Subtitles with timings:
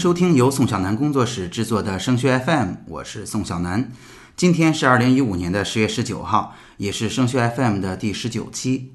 [0.00, 3.92] 收听由宋小南工作室制作的升学 FM，我是宋小南。
[4.34, 8.94] 今天是二零一五年的十月十九号，也是升学 FM 的第十九期。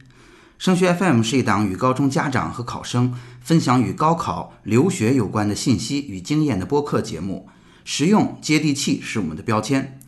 [0.57, 7.49] 升学 FM 是一档与高中家长和考生分享与高考、留学有关的信息与经验的播客节目，
[7.83, 9.99] 实用接地气是我们的标签。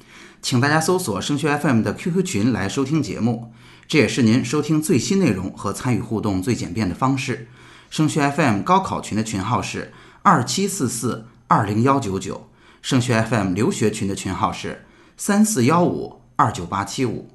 [0.41, 3.53] 请大家搜索升学 FM 的 QQ 群来收听节目，
[3.87, 7.49] 这也是您收听最新内容和参与互动最简便的方式。
[7.91, 9.93] 升学 FM 高考群的群号是。
[10.29, 12.49] 二七四四二零幺九九，
[12.81, 17.29] 盛学 FM 留学群的群号是三四幺五二九八七五。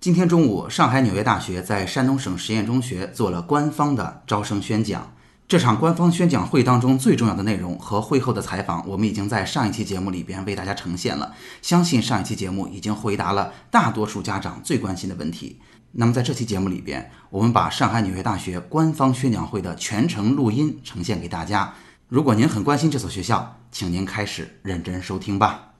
[0.00, 5.12] 今天中午，上海纽约大学在山东省实验中学做了官方的招生宣讲。
[5.46, 11.34] 这场官方宣讲会当中最重要的内容和会后的采访，我们已经在上一期节目里边为大家呈现了。
[11.60, 15.60] 相信上一期节目已经回答了大多数家长最关心的问题。
[15.92, 21.74] 那么在这期节目里边，我们把上海纽约大学官方宣讲会的全程录音呈现给大家。
[22.08, 25.70] 如果您很关心这所学校，请您开始认真收听吧。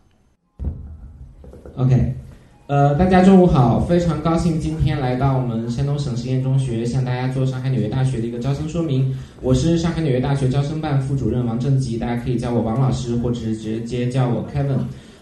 [1.74, 2.14] OK，
[2.66, 9.16] 呃，大家中午好，非常高兴今天来到我们山东省实验中学，向大家做上海纽约大学的一个招生说明。
[9.40, 14.80] 我是上海纽约大学招生办副主任王正吉，大家可以叫我王老师，或者是直接叫我 Kevin。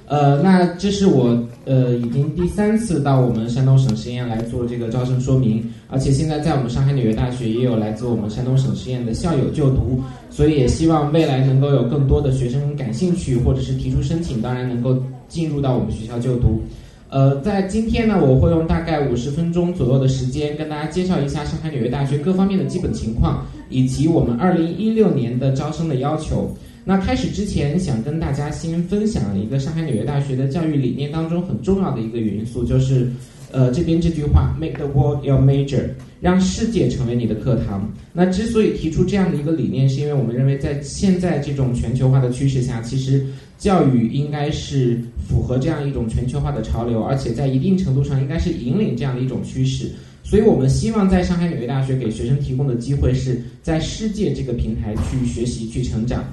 [0.08, 14.96] 呃，那这是我呃已经第三次到我们山东省实验来做这个招生说明，而且现在在我们上海纽约大学也有来自我们山东省实验的校友就读，所以也希望未来能够有更多的学生感兴趣或者是提出申请，当然能够
[15.26, 16.62] 进入到我们学校就读。
[17.08, 26.48] 呃，在今天呢，我会用大概五十分钟左右的时间跟大家介绍一下上海纽约大学各方面的基本情况，以及我们二零一六年的招生的要求。
[26.88, 33.10] 那开始之前，想跟大家先分享一个上海纽约大学的教育理念当中很重要的一个元素，就是，
[33.50, 35.82] 呃，这边这句话，make the world your major，
[36.20, 37.92] 让世界成为你的课堂。
[38.12, 43.26] 那之所以提出这样的一个理念，是因为我们认为在现在这种全球化的趋势下，其实
[43.58, 49.90] 教育应该是符合这样一种全球化的潮流，而且在一定程度上应该是引领这样的一种趋势。
[50.22, 56.24] 所以我们希望在上海纽约大学给学生提供的机会，是在世界这个平台去学习、去成长。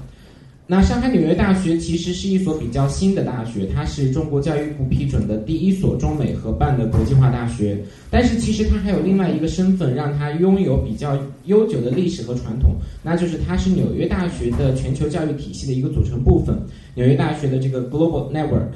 [0.66, 7.78] 那上海纽约大学其实是一所比较新的大学，它是中国教育部批准的第一所中美合办的国际化大学。
[8.10, 16.58] 但是其实它还有另外一个身份，让它拥有比较悠久的历史和传统，那就是它是纽约大学的全球教育体系的一个组成部分。
[16.94, 18.72] 纽约大学的这个 Global Network，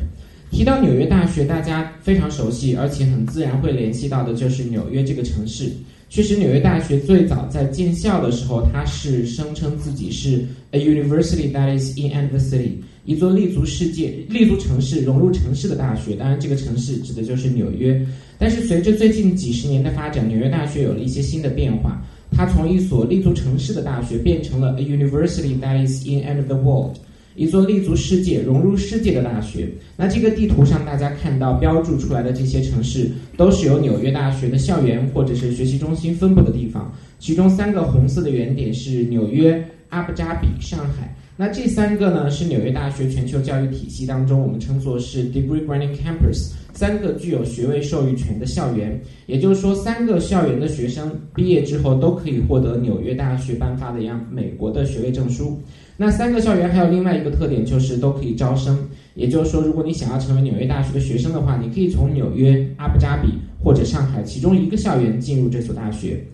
[0.51, 5.73] 提到纽约大学，大家非常熟悉，而且很自然会联系到的就是纽约这个城市。
[6.11, 12.73] 确实，纽约大学最早在建校的时候，它是声称自己是 a university that is in and the city，
[13.05, 16.17] 一座立足世界、立足城市、融入城市的大学。
[16.17, 18.05] 当然，这个城市指的就是纽约。
[18.39, 26.97] 但是，随着最近几十年的发展，纽约大学有了一些新的变化，它从一所立足城市的大学变成了 a university that is in and the world。
[27.39, 29.69] 一座立足世界、融入世界的大学。
[29.97, 36.93] 那这个地图上大家看到标注出来的这些城市，都是由纽约大学的校园或者是学习中心分布的地方。
[37.21, 41.15] 其中三个红色的圆点是纽约、阿布扎比、上海。
[41.41, 49.01] 那这三个呢，是纽约大学全球教育体系当中我们称作是 degree granting campus，三个具有学位授予权的校园。
[49.27, 55.57] 也就是说，三个校园的学生毕业之后都可以获得纽约大学颁发的样美国的学位证书。
[56.01, 58.79] 那三个校园还有另外一个特点，就是都可以招生。
[59.17, 66.25] 也就是说，如果你想要成为纽约大学的学生的话，你可以从纽约、阿布扎比或者上海其中一个校园进入这所大学。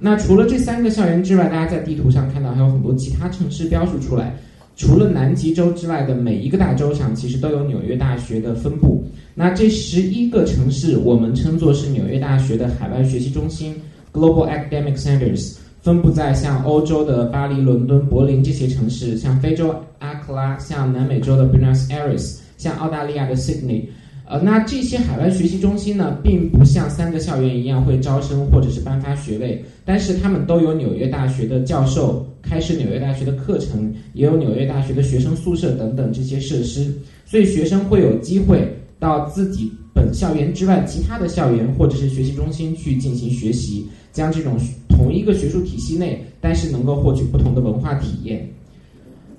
[0.00, 4.36] 那除了这三个校园之外，大家在地图上看到还有很多其他城市标注出来。
[4.74, 9.04] 除了南极洲之外的每一个大洲上，其实都有纽约大学的分布。
[9.36, 13.72] 那这十一个城市，我们称作是纽约大学的海外学习中心
[14.12, 15.58] （Global Academic Centers）。
[15.82, 23.86] 分布在像欧洲的巴黎、伦敦、柏林这些城市，像非洲阿克拉，像南美洲的 Buenos Aires，像澳大利亚的 Sydney。
[24.24, 36.94] 呃，那这些海外学习中心呢，并不像三个校园一样会招生或者是颁发学位，但是他们都有纽约大学的教授开设纽约大学的课程，也有纽约大学的学生宿舍等等这些设施，
[37.26, 43.84] 所以学生会有机会到自己本校园之外其他的校园或者是学习中心去进行学习。
[44.12, 44.58] 将这种
[44.92, 48.48] 同一个学术体系内，但是能够获取不同的文化体验。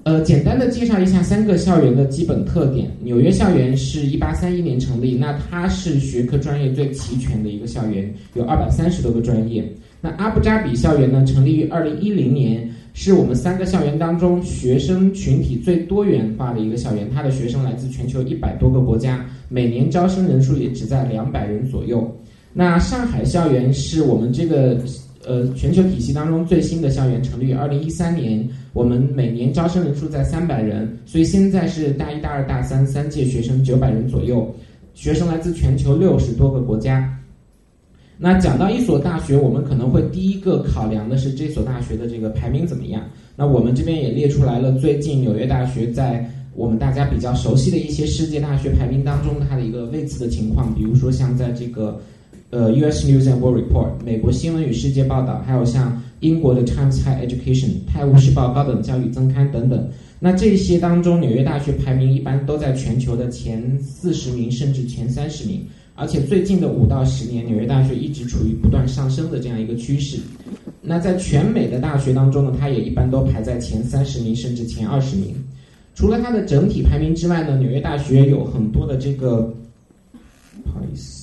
[0.04, 2.92] 呃，简单的介绍一下三个校园的基本特点。
[3.02, 9.64] 纽约校园是一八三一年成立，那它是学科专业最齐全的一个校园，有二百三十多个专业。
[10.02, 22.06] 那阿布扎比校园呢，成立于二零一零年，是我们三个校园当中学生群体最多元化的一个校园，它的学生来自全球一百多个国家，每年招生人数也只在两百人左右。
[22.52, 24.78] 那上海校园是我们这个
[25.26, 34.54] 呃全球体系当中最新的校园成立，二零一三年我们每年招生人数在三百人，所以现在是大一、大二、大三三届学生九百人左右，
[34.94, 37.10] 学生来自全球六十多个国家。
[38.18, 43.04] 那讲到一所大学，我们可能会第一个考量的是这所大学的这个排名怎么样。
[43.36, 52.00] 那我们这边也列出来了最近纽约大学在我们大家比较熟悉的一些世界大学排名当中它的一个位次的情况，比如说像在这个
[52.54, 53.08] 呃 U.S.
[53.08, 59.90] News and World Report 美国新闻与世界报道，还有像英国的 Times High Education 泰晤士报高等教育增刊等等。
[60.20, 65.66] 那这些当中，纽约大学排名一般都在全球的前四十名甚至前三十名。
[65.96, 70.20] 而且最近的五到十年，纽约大学一直处于不断上升的这样一个趋势。
[70.80, 75.34] 那在全美的大学当中呢，它也一般都排在前三十名甚至前二十名。
[75.96, 79.42] 除了它的整体排名之外呢，纽约大学有很多的这个，
[80.64, 81.23] 不好意思，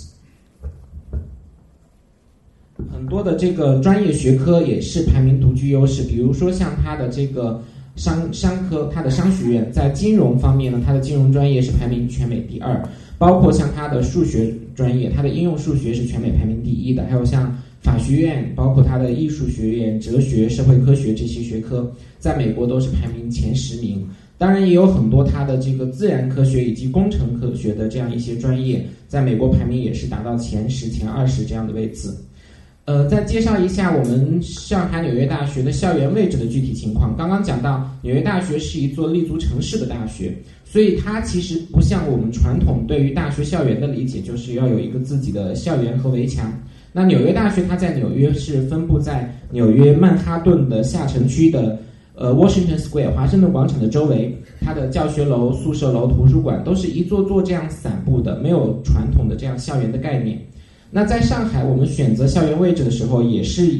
[2.92, 6.02] 很多的这个专业学科也是排名独具优势。
[6.04, 7.62] 比如说像它的这个
[7.96, 12.82] 商商科，它的商学院在金融方面呢，它的金融专业是排名全美第二。
[13.18, 24.02] 包括像它的数学专业，它的应用数学是全美排名第一的，还有像法学院，包括它的艺术学院、哲学、社会科学这些学科，在美国都是排名前十名。
[24.38, 32.08] 当然，也有很多它的这个自然科学以及工程科学的这样一些专业，在美国排名也是达到前十、前二十这样的位置。
[32.86, 37.14] 呃，再介绍一下我们上海纽约大学的校园位置的具体情况。
[37.16, 40.36] 刚刚讲到，纽约大学是一座立足城市的大学。
[40.64, 46.52] 所以它其实不像我们传统对于大学校园的理解，就是要有一个自己的校园和围墙。
[46.92, 51.76] 那纽约大学它在纽约是分布在纽约曼哈顿的下城区的
[52.14, 60.40] 呃 Washington Square 华盛顿广场的周围，它的教学楼、宿舍楼、图书馆都是一座座这样散布的，没有传统的这样校园的概念。
[60.90, 63.70] 那在上海，我们选择校园位置的时候，也是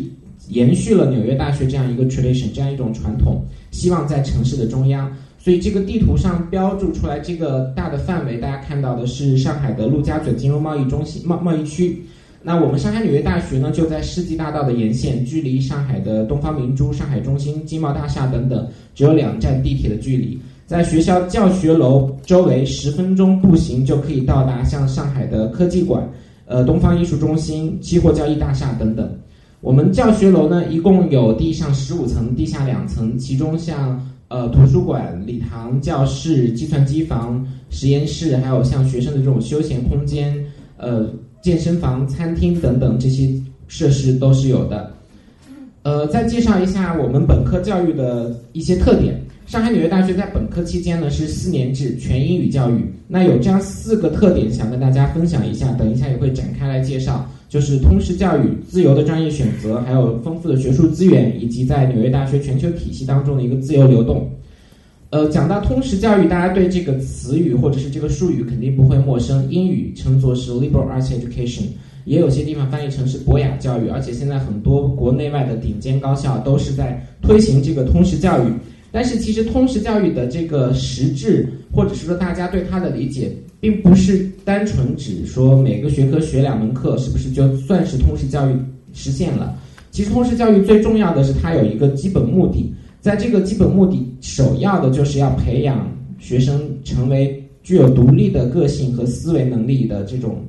[0.48, 3.42] 延续了纽约大学这样一个 tradition，这样一种传统，
[3.72, 5.10] 希望在城市的中央。
[5.38, 12.02] 所以这个地图上标注出来这个大的范围，大家看到的是上海的陆家嘴金融贸易中心贸贸易区。
[12.42, 20.38] 那我们上海纽约大学呢，就在世纪大道的沿线，距离上海的东方明珠、上海中心、金茂大厦等等只有两站地铁的距离。
[20.66, 26.08] 在学校教学楼周围十分钟步行就可以到达像上海的科技馆、
[26.50, 29.10] 呃东方艺术中心、期货交易大厦等等。
[29.62, 33.98] 我们教学楼呢，一共有地上十五层、地下两层，其中像。
[34.32, 40.32] 呃，图书馆、礼堂、教室、计算机房、实验室，还有像学生的这种休闲空间，
[40.76, 41.04] 呃，
[41.42, 43.28] 健身房、餐厅等等这些
[43.66, 44.88] 设施都是有的。
[45.82, 49.19] 呃，再介绍一下我们本科教育的一些特点。
[49.50, 57.28] 上海纽约大学在本科期间呢是四年制全英语教育，那有这样四个特点想跟大家分享一下，等一下也会展开来介绍。
[57.48, 64.30] 就是通识教育、自由的专业选择，还有丰富的学术资源，以及在纽约大学全球体系当中的一个自由流动。
[65.10, 69.44] 呃，讲到通识教育，大家对这个词语或者是这个术语肯定不会陌生。
[69.50, 71.62] 英语称作是 liberal arts education，
[72.04, 78.46] 也有些地方翻译成是博雅教育，而且现在很多国内外的顶尖高校都是在推行这个通识教育。
[78.92, 83.32] 但是其实通识教育的这个实质，或者是说大家对它的理解。
[83.60, 88.54] 并不是单纯指说每个学科学两门课是不是就算是通识教育
[88.94, 89.54] 实现了？
[89.90, 95.86] 其实通识教育最重要的是它有一个基本目的，在这个基本目的首要的就是要培养
[96.18, 100.42] 学生成为具有独立的个性和思维能力的这种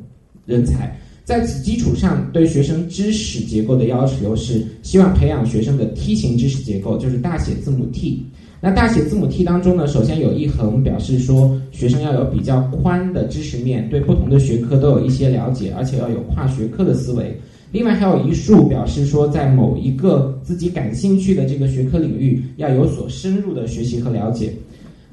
[0.46, 0.98] 人才。
[1.24, 8.26] 在此基础上，对学生知识结构的要求是希望培养学生的梯形知识结构，就是大写字母 T。
[8.60, 17.36] 那大写字母 T 当中呢，首先有一横，表示说学生要有比较宽的知识面，对不同的学科都有一些了解，而且要有跨学科的思维。
[17.72, 24.54] 另外还有一竖，表示说在某一个自己感兴趣的这个学科领域要有所深入的学习和了解。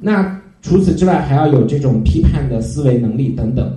[0.00, 3.72] 那除此之外，还要有这种批判的思维能力等等。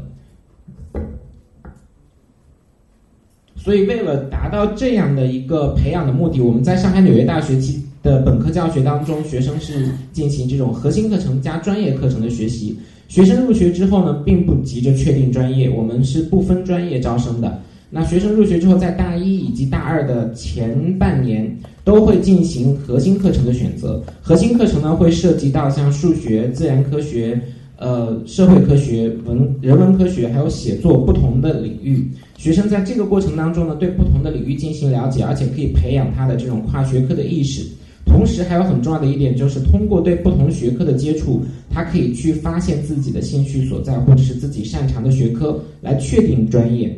[3.63, 7.81] 所以，为了达到这样的一个培养的目的，我们在上海纽约大学期。
[8.03, 12.75] 的本科教学当中，学生是进行这种核心课程加专业课程的学习。
[13.07, 17.61] 学生入学之后呢，并不急着确定专业，我们是不分专业招生的。
[17.91, 24.01] 那学生入学之后，在大一以及大二的前半年，都会进行核心课程的选择。
[24.19, 27.39] 核心课程呢，会涉及到像数学、自然科学、
[27.81, 32.07] 呃社会科学、文人文科学，还有写作不同的领域。
[32.37, 37.65] 学生在这个过程当中呢，对不同的领域进行了解，而且可以培养他的这种跨学科的意识。
[38.05, 46.95] 同时还有很重要的一点，就是通过对不同学科的接触，他可以去发现自己的兴趣所在，或者是自己擅长的学科，来确定专业。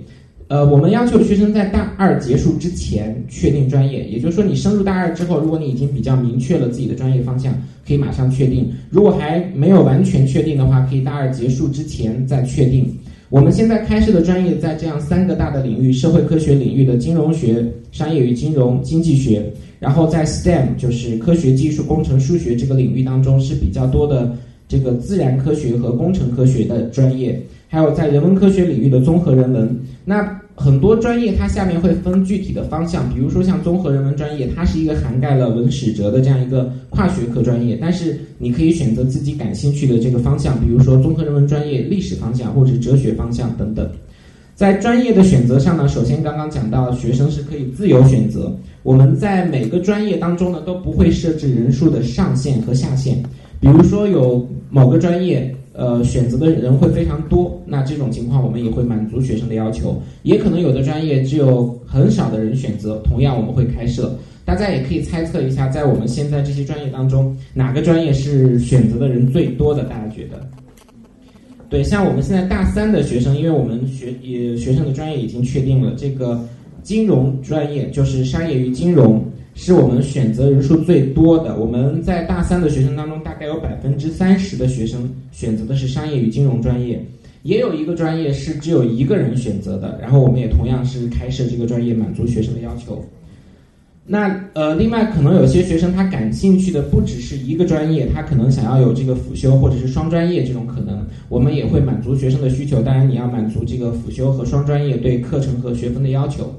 [0.50, 7.54] 呃，我们要求学生在大二结束之前确定专业，也就是说，你升入大二之后，如果你已经比较明确了自己的专业方向，
[7.88, 12.94] 可以马上确定；如果还没有完全确定的话，可以大二结束之前再确定。
[13.30, 27.42] 我们现在开设的专业在这样三个大的领域：社会科学领域的金融学、商业与金融、经济学，然后在 STEM 就是科学、技术、工程、数学这个领域当中是比较多的这个自然科学和工程科学的专业。
[27.74, 29.68] 还有在人文科学领域的综合人文，
[30.06, 43.90] 那很多专业它下面会分具体的方向，比如说像综合人文专业，它是一个涵盖了文史哲的这样一个跨学科专业，但是你可以选择自己感兴趣的这个方向，比如说综合人文专业历史方向或者哲学方向等等。
[44.54, 53.18] 在专业的选择上呢，首先刚刚讲到学生是可以自由选择，我们在每个专业当中呢都不会设置人数的上限和下限，
[53.60, 55.52] 比如说有某个专业。
[55.74, 60.00] 呃，选择的人会非常多，那这种情况我们也会满足学生的要求。
[60.22, 64.16] 也可能有的专业只有很少的人选择，同样我们会开设。
[64.46, 69.84] 大家也可以猜测一下，在我们现在这些专业当中，哪个专业是选择的人最多的？
[69.86, 70.48] 大家觉得？
[71.70, 76.40] 对，像我们现在大三的学生，因为我们学也学生的专业已经确定了，这个
[76.84, 79.24] 金融专业就是商业与金融。
[79.56, 81.58] 是我们选择人数最多的。
[81.58, 87.04] 我们在大三的学生当中，大概有百分之三十的学生选择的是商业与金融专业，
[87.44, 90.00] 也有一个专业是只有一个人选择的。
[90.02, 93.04] 然后我们也同样是开设这个专业，满足学生的要求。
[94.06, 102.82] 那呃，另外可能有些学生他感兴趣的不只是一个专业，他可能想要有这个辅修或者是双专业这种可能，我们也会满足学生的需求。
[102.82, 106.54] 当然，你要满足这个辅修和双专业对课程和学分的要求。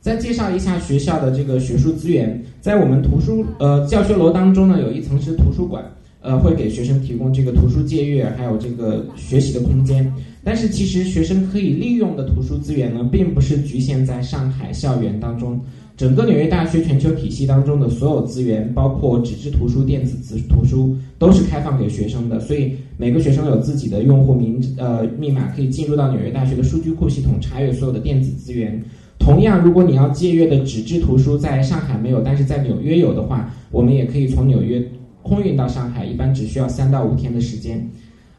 [0.00, 5.84] 再介绍一下学校的这个学术资源，在我们图书呃教学楼当中呢，有一层是图书馆，
[6.22, 10.10] 呃，会给学生提供这个图书借阅，还有这个学习的空间。
[10.42, 15.60] 但是其实学生可以利用的图书资源呢，并不是局限在上海校园当中，
[15.98, 22.40] 整个纽约大学全球体系当中的所有资源，包括纸质图书、电子资图书，都是开放给学生的。
[22.40, 28.82] 所以每个学生有自己的用户名呃密码，可以进入到纽约大学的数据库系统，查阅所有的电子资源。
[29.20, 34.82] 同样，如果你要借阅的纸质图书在上海没有，但是在纽约有的话，我们也可以从纽约
[35.22, 37.86] 空运到上海，一般只需要三到五天的时间。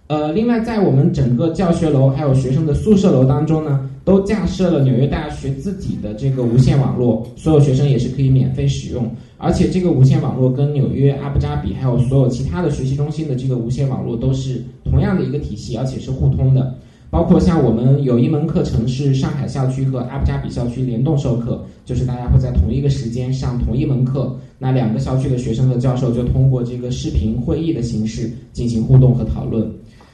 [0.08, 9.10] 呃，另外，在我们整个教学楼还有学生的宿舍楼当中呢，都架设了纽约大学自己的这个无线网络，所有学生也是可以免费使用。
[9.38, 16.76] 而且，这个无线网络跟纽约、阿布扎比还有所有其他的学习中心的这个无线网络都是同样的一个体系，而且是互通的。
[17.12, 29.70] 包括像我们有一门课程是上海校区和阿布扎比校区联动授课，就是大家会在同一个时间上同一门课，那两个校区的学生和教授就通过这个视频会议的形式进行互动和讨论。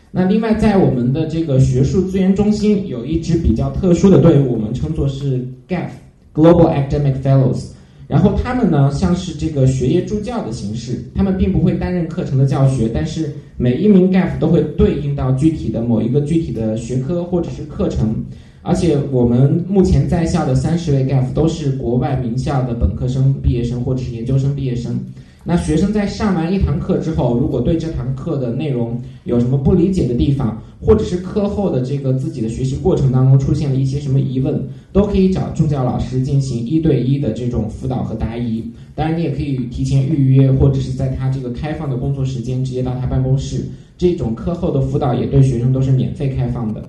[0.10, 5.90] 那另外在我们的这个学术资源中心有一支比较特殊的队伍，我们称作是 GAF
[6.34, 7.77] Global Academic Fellows。
[8.08, 18.16] 然后他们呢，像是这个学业助教的形式，他们并不会担任课程的教学，但是每一名 GAF 都会对应到具体的某一个具体的学科或者是课程，
[18.62, 24.98] 而且我们目前在校的三十位 GAF 都是国外名校的本科生毕业生或者是研究生毕业生。
[25.50, 34.62] 那学生在上完一堂课之后，如果对这堂课的内容有什么不理解的地方，或者是课后的这个自己的学习过程当中出现了一些什么疑问，
[34.92, 38.62] 都可以找助教老师进行一对一的这种辅导和答疑。
[38.94, 43.66] 当然，你也可以提前预约，或者是在他这个开放的工作时间直接到他办公室。
[43.98, 46.84] 这种课后的辅导也对学生都是免费开放的。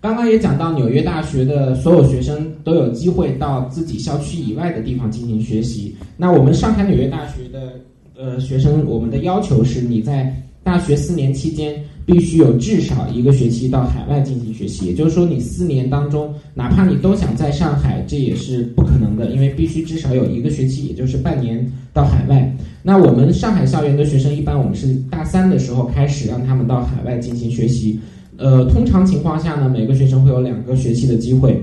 [0.00, 5.94] 刚刚也讲到，纽约大学的所有学生都有机会到自己校区以外的地方进行学习。
[6.16, 7.72] 那我们上海纽约大学的
[8.16, 11.74] 呃学生，我们的要求是你在大学四年期间
[12.06, 14.86] 必须有至少一个学期到海外进行学习。
[14.86, 22.56] 也就是说，你四年当中，哪怕你都想在上海，这也是不可能的，因为必须至少有一个学期，也就是半年到海外。
[22.84, 27.98] 那我们上海校园的学生，一般我们是大三的时候开始让他们到海外进行学习。
[28.38, 31.60] 呃，通常情况下呢，每个学生会有两个学期的机会。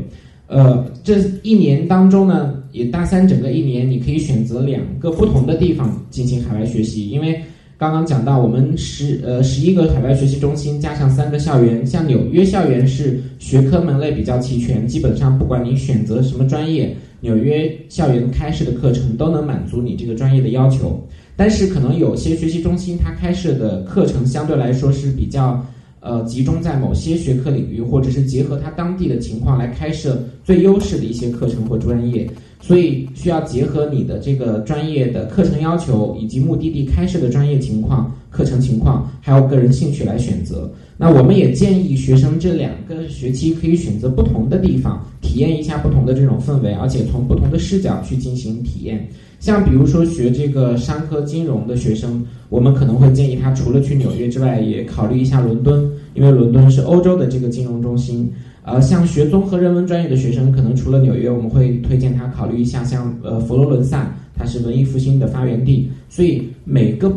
[0.48, 7.10] 呃，这一年当中呢，也大三整个一年，你可以选择两个不同的地方进行海外学习。
[7.10, 7.41] 因为
[7.77, 21.01] 刚刚讲到，我们十呃十一个海外学习中心加上三个校园，像纽约校园是学科门类比较齐全，基本上不管你选择什么专业，纽约校园开设的课程都能满足你这个专业的要求。
[21.38, 25.65] 但是可能有些学习中心它开设的课程相对来说是比较。
[26.05, 32.29] 呃，集中在某些学科领域，或者是结合他当地的情况来开设最优势的一些课程或专业。
[32.62, 40.71] 所以需要结合你的这个专业的课程要求，以及目的地开设的专业情况、课程情况，还有个人兴趣来选择。
[40.97, 49.07] 那我们也建议学生这两个学期可以选择不同的地方，体验一下不同的这种氛围，而且从不同的视角去进行体验。
[49.39, 58.31] 像比如说学这个商科金融的学生，我们可能会建议他除了去纽约之外，也考虑一下伦敦，因为伦敦是欧洲的这个金融中心。
[58.63, 65.88] 呃，像学综合人文专业的学生，可能除了纽约，我们会推荐他考虑一下，像呃佛罗伦萨，它是文艺复兴的发源地。
[66.10, 67.15] 所以每个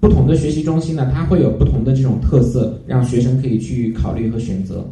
[0.00, 4.86] 不同的学习中心呢，它会有不同的这种特色，让学生可以去考虑和选择。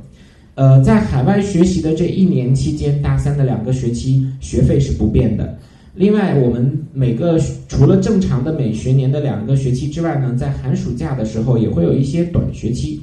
[0.54, 5.58] 呃，在海外学习的这一年期间，大三的两个学期学费是不变的。
[5.94, 7.38] 另外，我们每个
[7.68, 12.98] 除了正常的每学年的两个学期之外呢，在寒暑假的时候也会有一些短学期。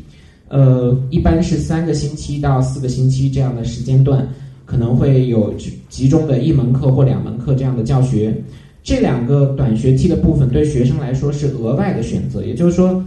[0.50, 4.25] 呃，一般是三个星期到四个星期这样的时间段，
[4.66, 5.54] 可能会有
[5.89, 8.34] 集中的一门课或两门课这样的教学。
[8.82, 13.04] 这两个短学期的部分对学生来说是额外的选择，也就是说，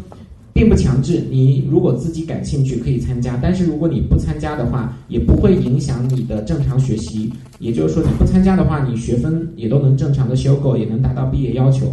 [0.53, 1.23] 并不强制。
[1.31, 7.33] 你如果自己感兴趣可以参加，但是如果你不参加的话，也不会影响你的正常学习。
[7.59, 11.87] 也就是说，你不参加的话，你学分也都能正常的修够，也能达到毕业要求。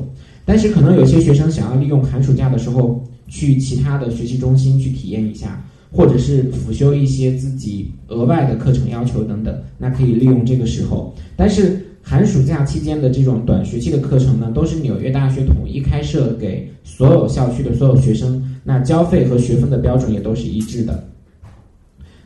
[0.43, 3.01] 但是可能有些学生想要利用寒暑假的时候。
[3.27, 11.13] 去其他的学习中心去体验一下，或者是辅修一些自己额外的课程要求等等，那可以利用这个时候。
[11.35, 21.03] 但是寒暑假期间的这种短学期的课程呢，都是纽约大学统一开设给所有校区的所有学生，那交费和学分的标准也都是一致的。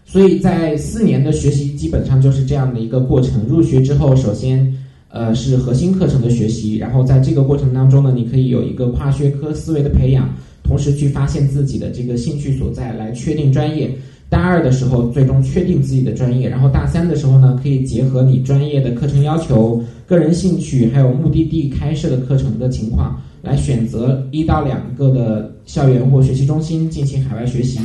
[0.06, 3.44] 所以在四年的学习基本上就是这样的一个过程。
[3.46, 4.72] 入学之后，首先
[5.08, 10.30] 呃是核心课程的学习，然后在这个过程当中呢，你可以有一个跨学科思维的培养。
[10.64, 13.92] 同时去发现自己的这个兴趣所在，来确定专业。
[14.30, 27.82] 大二的时候，最终确定自己的专业，然后大三的时候呢，可以结合你专业的课程要求、个人兴趣，还有目的地开设的课程的情况，来选择一到两个的校园或学习中心进行海外学习。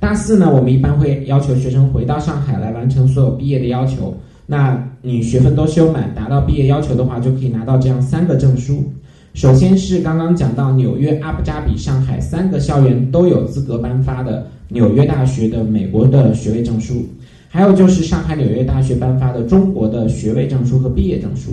[0.00, 4.12] 大四呢，我们一般会要求学生回到上海来完成所有毕业的要求。
[4.46, 8.84] 那你学分都修满，达到毕业要求的话，就可以拿到这样三个证书。
[9.34, 17.04] 首先是刚刚讲到纽约、阿布扎比、上海三个校园都有资格颁发的纽约大学的美国的学位证书，
[17.48, 21.50] 还有就是上海纽约大学颁发的中国的学位证书和毕业证书。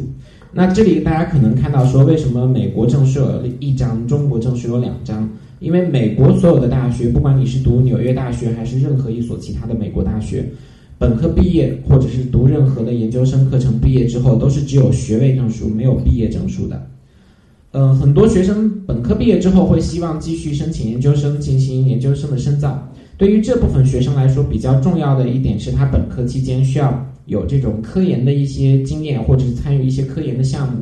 [0.53, 5.27] 那这里大家可能看到说，为什么美国证书有一张，中国证书有两张？
[5.57, 10.45] 因为美国所有的大学，不管你是读纽约大学还是任何一所其他的美国大学，
[10.99, 16.87] 本科毕业或者是读任何的研究生课程毕业之后，都是只有学位证书，没有毕业证书的。
[17.71, 22.86] 呃，很多学生本科毕业之后会希望继续申请研究生，进行研究生的深造。
[23.17, 30.79] 对于这部分学生来说，比较重要的一点是他本科期间需要有这种科研的一些经验，或者是参与一些科研的项目。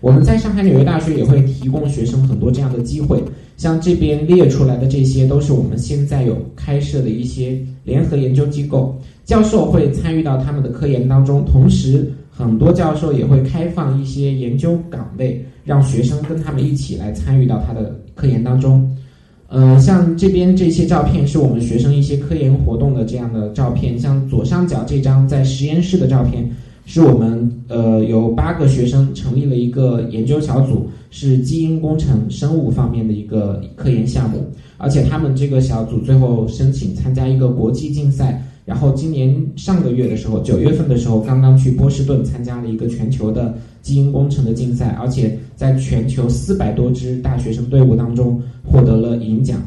[0.00, 3.22] 我们在上海纽约大学也会提供学生很多这样的机会，
[3.58, 12.10] 像这边列出来的这些都是我们现在有开设的一些联合研究机构，教授会参与到他们的科研当中，同时。
[12.32, 18.84] 很多教授也会开放一些研究岗位，让学生跟他们一起来参与到他的科研当中。
[19.46, 26.44] 呃，像这边这些照片是我们学生一些科研活动的这样的照片，像左上角这张在实验室的照片，
[26.86, 34.44] 是我们呃有八个学生成立了一个研究小组，是基因工程生物方面的一个科研项目，
[34.76, 38.44] 而且他们这个小组最后申请参加一个国际竞赛。
[38.70, 43.52] 然后今年上个月的时候，九月份的时候，刚刚去波士顿参加了一个全球的
[43.82, 49.60] 基因工程的竞赛，而且在全球四百多支大学生队伍当中获得了银奖。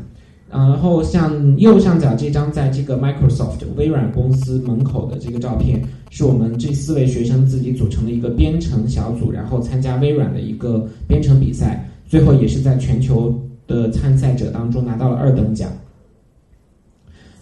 [0.50, 13.38] 然后像右上角这张在这个 Microsoft 微软公司门口的这个照片，是我们这四位学生自己组成的一个编程小组，然后参加微软的一个编程比赛，最后也是在全球
[13.68, 15.70] 的参赛者当中拿到了二等奖。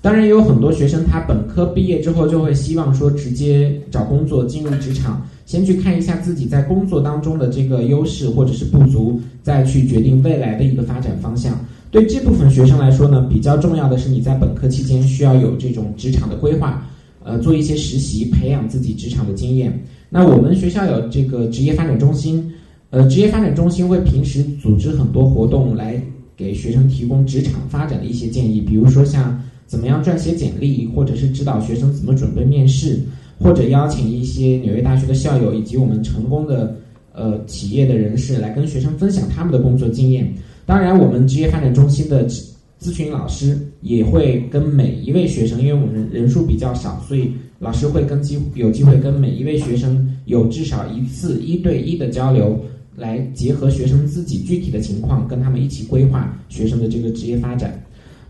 [0.01, 11.55] 当然也有很多学生，他本科毕业之后就会希望说直接找工作进入职场，先去看一下自己在工作当中的这个优势或者是不足，再去决定未来的一个发展方向。
[11.91, 16.83] 对这部分学生来说呢，比较重要的是你在本科期间需要有这种职场的规划，
[17.23, 19.85] 呃，做一些实习，培养自己职场的经验。
[20.09, 22.51] 那我们学校有这个职业发展中心，
[22.89, 26.01] 呃，职业发展中心会平时组织很多活动来
[26.35, 29.39] 给学生提供职场发展的一些建议，比如说像。
[29.71, 32.99] 怎么样撰写简历，或者是指导学生怎么准备面试，
[33.39, 36.75] 或者邀请一些纽约大学的校友以及我们成功的
[37.13, 40.29] 呃企业的人士来跟学生分享他们的工作经验。
[40.65, 42.27] 当然，我们职业发展中心的
[42.81, 52.59] 咨询老师也会跟每一位学生，因为我们人数比较少，所以老师会跟机有机会跟每一位学生有至少一次一对一的交流，
[52.97, 57.81] 来结合学生自己具体的情况，跟他们一起规划学生的这个职业发展。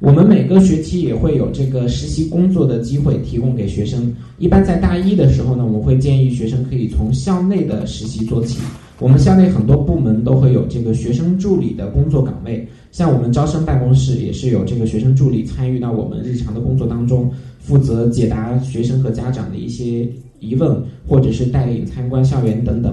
[0.02, 4.12] 我们每个学期也会有这个实习工作的机会提供给学生。
[4.40, 8.60] 一般在大一的时候呢，我们会建议学生可以从校内的实习做起。
[8.98, 20.10] 我们校内很多部门都会有这个学生助理的工作岗位，像我们招生办公室也是有这个学生助理参与到我们日常的工作当中，负责解答学生和家长的一些
[20.40, 22.92] 疑问，或者是带领参观校园等等。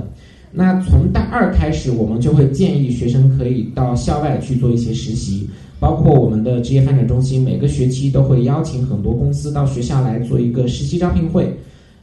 [0.53, 5.49] 那从大二开始，我们就会建议学生可以到校外去做一些实习。
[5.81, 11.57] 包括我们的职业发展中心，每个学期都会邀请很多公司到学校来做一个实习招聘会。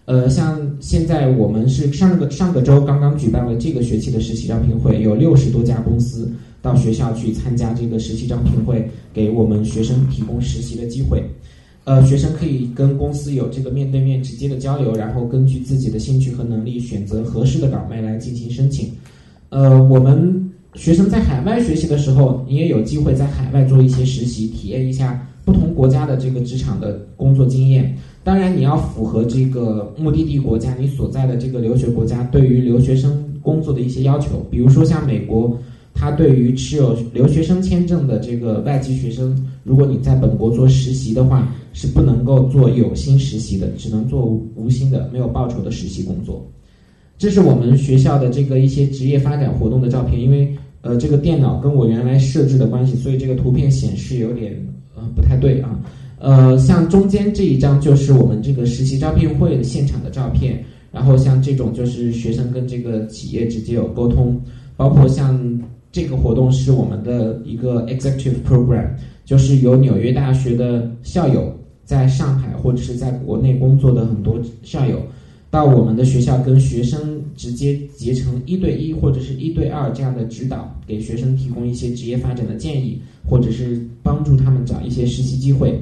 [0.05, 11.23] 呃，像现在我们是上个上个周刚刚举办了这个学期的实习招聘会，有六十多家公司到学校去参加这个实习招聘会，给我们学生提供实习的机会。
[11.85, 18.91] 呃，学生可以跟公司有这个面对面直接的交流，然后根据自己的兴趣和能力选择合适的岗位来进行申请。
[19.49, 20.49] 呃，我们。
[20.75, 27.95] 学生在海外学习的时候，你也有机会在海外做一些实习，体验一下不同国家的这个职场的工作经验。
[28.23, 34.45] 当然，你要符合这个目的地国家你所在的这个留学国家对于留学生工作的一些要求。
[34.51, 35.57] 比如说，像美国，
[35.93, 46.45] 它对于持有留学生签证的这个外籍学生，如果你在本国做实习的话，是不能够做有薪实习的，只能做无薪的、没有报酬的实习工作。
[47.17, 50.53] 这是我们学校的这个一些职业发展活动的照片，因为。
[50.85, 54.53] 呃，这个电脑跟我原来设置的关系，所以这个图片显示有点
[54.95, 55.81] 呃不太对啊。
[56.19, 64.39] 呃，像中间这一张就是我们这个实习招聘会的现场的照片，然后像这种就是学生跟这个企业直接有沟通，
[64.77, 65.59] 包括像
[65.91, 68.87] 这个活动是我们的一个 executive program，
[69.25, 71.51] 就是由纽约大学的校友
[71.83, 75.01] 在上海或者是在国内工作的很多校友。
[75.55, 85.79] 到我们的学校跟学生直接结成一对一或者是一对二这样的指导，给学生提供一些职业发展的建议，或者是帮助他们找一些实习机会。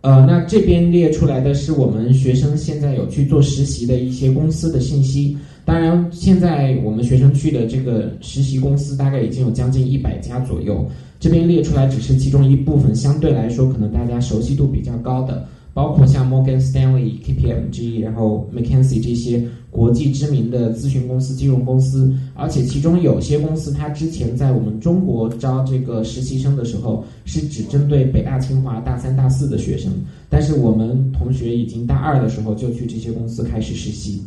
[0.00, 5.38] 呃，那这边列出来的是我们学生现在有去做实习的一些公司的信息。
[5.64, 10.84] 当然，现在我们学生去的这个实习公司大概已经有将近一百家左右。
[11.20, 15.46] 这边列出来只是其中一部分，相对来说可能大家熟悉度比较高的。
[15.78, 29.92] 包括像 Morgan Stanley、KPMG，然后 McKinsey 这些国际知名的咨询公司、金融公司，而且其中有些公司，它之前在我们中国招这个实习生的时候，是只针对北大、清华大三、大四的学生，
[30.28, 34.20] 但是我们同学已经大二的时候就去这些公司开始实习。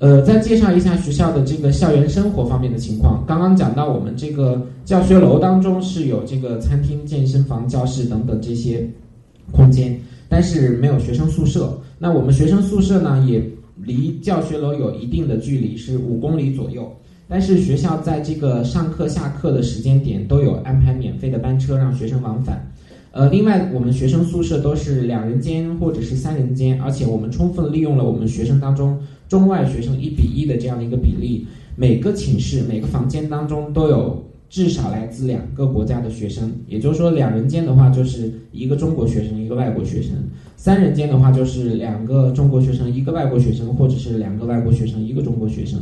[0.00, 3.24] 呃，再介绍一下学校的这个校园生活方面的情况。
[3.28, 8.90] 刚刚讲到我们这个教学楼当中是有这个餐厅、健身房、教室等等这些
[9.52, 9.98] 空间。
[10.28, 11.78] 但是没有学生宿舍。
[11.98, 13.42] 那我们学生宿舍呢，也
[13.76, 16.92] 离教学楼有一定的距离，是五公里左右。
[17.28, 22.70] 但是学校在这个上课、下课的时间点都有安排免费的班车让学生往返。
[23.12, 34.22] 呃，另外我们学生宿舍都是两人间或者是三人间，而且我们充分利用了我们学生当中中外学生一比一的这样的一个比例，每个寝室、每个房间当中都有。
[34.48, 40.12] 至少来自两个国家的学生，也就是说，两人间的话就是一个中国学生，一个外国学生；
[40.56, 45.80] 三人间的话就是两个中国学生，一个外国学生，或者是两个外国学生，一个中国学生。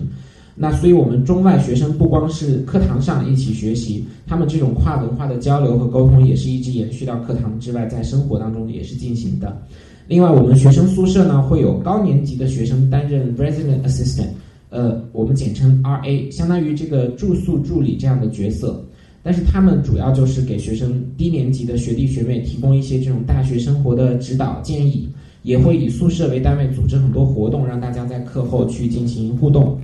[0.57, 9.61] 那所以，我们中外学生不光是课堂上一起学习，他们这种跨文化的交流和沟通也是一直延续到课堂之外，在生活当中也是进行的。
[10.07, 14.29] 另外，我们学生宿舍呢会有高年级的学生担任 resident assistant。
[14.75, 18.85] 呃，我们简称 R.A，相当于这个住宿助理这样的角色，
[19.23, 25.09] 但是他们主要就是给学生低年级的学弟学妹提供一些这种大学生活的指导建议，
[25.45, 29.79] 也会以宿舍为单位组织很多活动，让大家在课后去进行互动。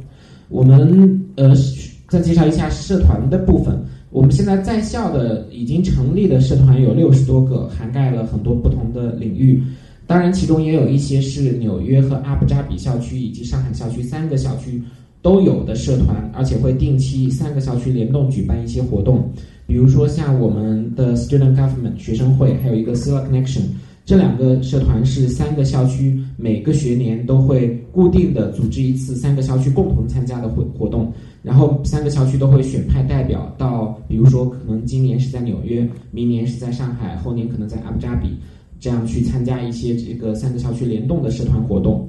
[0.49, 1.55] 我们呃，
[2.09, 9.63] 再介绍一下社团的部分，我们现在在校的已经成立的社团有六十多个，涵盖了很多不同的领域。
[10.11, 14.83] 当然，其中也有一些是纽约和阿布扎比校区以及上海校区三个校区
[15.23, 19.31] 都有的社团，而且会定期三个校区联动举办一些活动。
[19.69, 23.61] 比如说，像我们的 Student Government 学生会，还有一个 s i l a Connection，
[24.05, 38.31] 这两个社团是三个校区每个学年都会固定的组织一次三个校区共同参加的活活动，然后三个校区都会选派代表到，比如说可能今年是在纽约，明年是在上海，后年可能在阿布扎比。
[38.81, 42.09] 这样去参加一些这个三个校区联动的社团活动，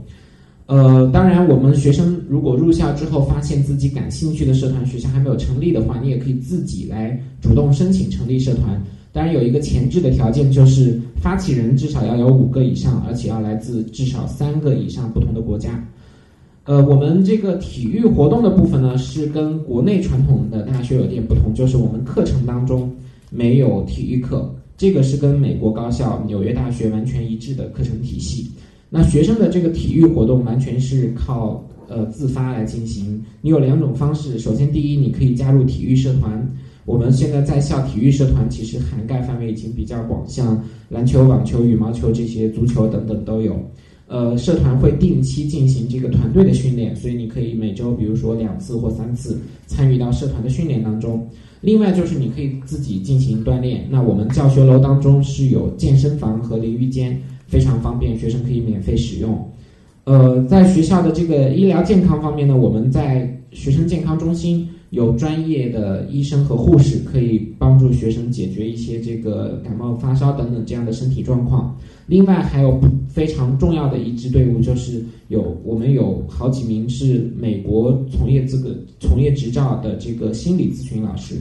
[0.67, 8.81] 呃，当然，我们学生如果入校之后发现自己感兴趣的社团学校还没有成立的话，你也可以自己来主动申请成立社团。
[9.12, 15.86] 当然有一个前置的条件，就是发起人至少要有五个以上，而且要来自至少三个以上不同的国家。
[16.63, 22.89] 呃，我们这个体育活动的部分呢，是跟国内传统的大学有点不同，就是我们课程当中
[23.29, 24.49] 没有体育课，
[24.81, 28.49] 这个是跟美国高校纽约大学完全一致的课程体系。
[28.89, 33.23] 那学生的这个体育活动完全是靠呃自发来进行。
[33.41, 36.51] 你有两种方式，首先第一，你可以加入体育社团。
[36.83, 43.63] 我们现在在校体育社团其实涵盖范围已经比较广，像篮球、网球、羽毛球这些，足球等等都有。
[44.12, 51.26] 呃，社团会定期进行这个团队的训练，所以你可以每周，比如说两次或三次参与到社团的训练当中。
[51.62, 53.88] 另外就是你可以自己进行锻炼。
[53.89, 59.50] 那我们教学楼当中是有健身房和淋浴间，非常方便，学生可以免费使用。
[60.04, 64.67] 呃，在学校的这个医疗健康方面呢，我们在学生健康中心。
[64.91, 71.75] 有专业的医生和护士可以帮助学生解决一些这个感冒、发烧等等这样的身体状况。
[72.08, 72.77] 另外还有
[73.08, 81.36] 非常重要的一支队伍，就是有我们有好几名是美国从业资格、从业执照的这个心理咨询老师。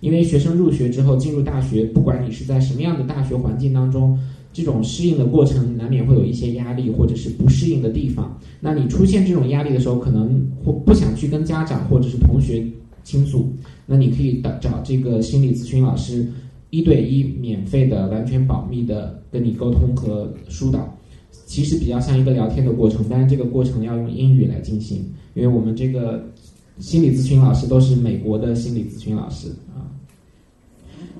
[0.00, 4.18] 因为学生入学之后进入大学，不管你是在什么样的大学环境当中，
[4.52, 8.36] 这种适应的过程难免会有一些压力或者是不适应的地方。
[8.60, 12.66] 那你出现这种压力的时候，可能或不想去跟家长或者是同学。
[13.06, 13.48] 倾诉，
[13.86, 16.26] 那你可以找找这个心理咨询老师，
[16.70, 20.92] 一对一免费的、完全保密的跟你沟通和疏导，
[21.46, 24.98] 其实比较像一个聊天的过程，但是这个过程要用英语来进行，
[25.34, 26.28] 因为我们这个
[26.80, 29.86] 心理咨询老师都是美国的心理咨询老师啊。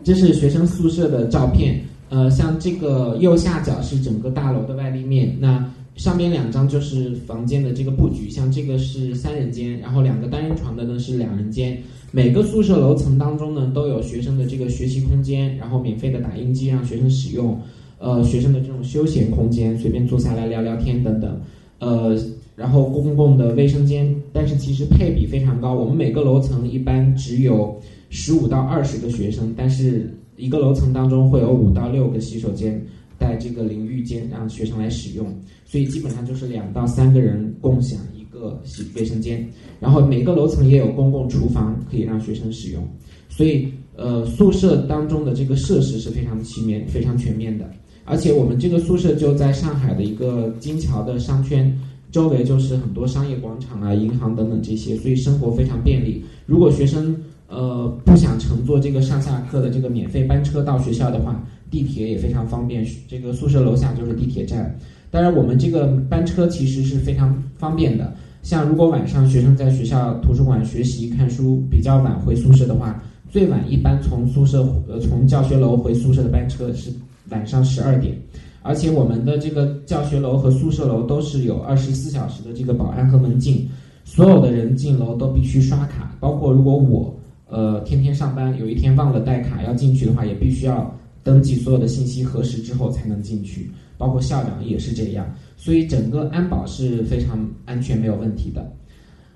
[0.02, 5.72] 这是学生宿舍的照片，呃，像这个右下角是整个大楼的外立面，那。
[5.96, 11.78] 上边两张就是房间的这个布局，像这个是三人间，然后两个单人床的呢是两人间。
[12.12, 17.58] 每个宿舍楼层当中呢都有学生的这个学习空间，然后免费的打印机让学生使用，
[17.98, 21.40] 呃，学生的这种休闲空间，随便坐下来聊聊天等等，
[21.78, 22.16] 呃，
[22.54, 27.80] 然后公共的卫生间，但是其实配比非常高，我们每个楼层一般只有
[28.10, 32.80] 十五到二十个学生，但是一个楼层当中会有五到六个洗手间。
[33.26, 35.26] 在这个淋浴间让学生来使用，
[35.64, 39.44] 所以基本上就是两到三个人共享一个洗卫生间，
[39.80, 42.88] 然后每个楼层也有公共厨房可以让学生使用，
[43.28, 47.68] 所以呃宿舍当中的这个设施是非常齐面、非常全面的，
[48.04, 51.76] 而且我们这个宿舍就在上海的一个金桥的商圈
[52.12, 56.22] 周围，就是很多商业广场啊、银行等等这些，所以生活非常便利。
[56.46, 57.16] 如果学生
[57.48, 64.76] 呃不想乘坐这个上下课的这个免费班车到学校的话，地铁也非常方便，这个宿舍楼下就是地铁站。
[65.10, 68.12] 当然，我们这个班车其实是非常方便的。
[68.42, 76.90] 像如果晚上学生在学校图书馆学习看书，比较晚回宿舍的话，最晚一般从宿舍呃从教学楼回宿舍的班车是
[77.30, 78.16] 晚上十二点。
[78.62, 83.68] 而且我们的这个教学楼和宿舍楼都是有二十四小时的这个保安和门禁，
[84.04, 87.15] 所有的人进楼都必须刷卡，包括如果我
[87.48, 90.94] 呃天天上班有一天忘了带卡要进去的话，也必须要。
[91.26, 98.72] 登记所有的信息核实之后才能进去，包括校长也是这样，所以整个安保是非常安全没有问题的。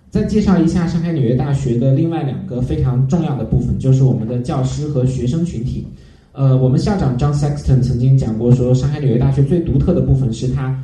[0.09, 5.85] 再介绍一下上海纽约大学的另外两个非常重要的部分，就是我们的教师和学生群体。
[6.31, 10.81] 呃，我们校长 John Sexton 曾经讲过，说上海纽约大学最独特的部分是它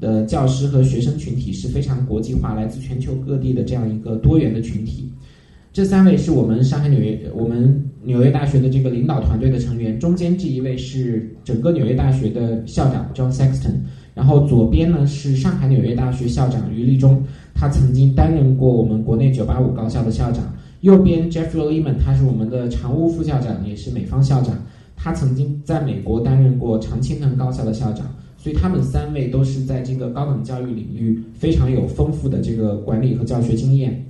[0.00, 5.12] 的教师和学生群体是非常国际化，来自全球各地的这样一个多元的群体。
[5.72, 13.74] 这三位是我们上海纽约我们纽约大学的这个领导团队的成员，中间这一位是整个纽约大学的校长 John Sexton，
[14.12, 17.22] 然后左边呢是上海纽约大学校长于立中，
[17.54, 20.52] 他曾经担任过我们国内985高校的校长。
[20.80, 24.56] 右边 Jeffrey Lehman，他是我们的常务副校长，也是美方校长，
[24.96, 28.06] 他曾经在美国担任过常青藤高校的校长，
[28.36, 34.04] 所以他们三位都是在这个高等教育领域非常有丰富的这个管理和教学经验。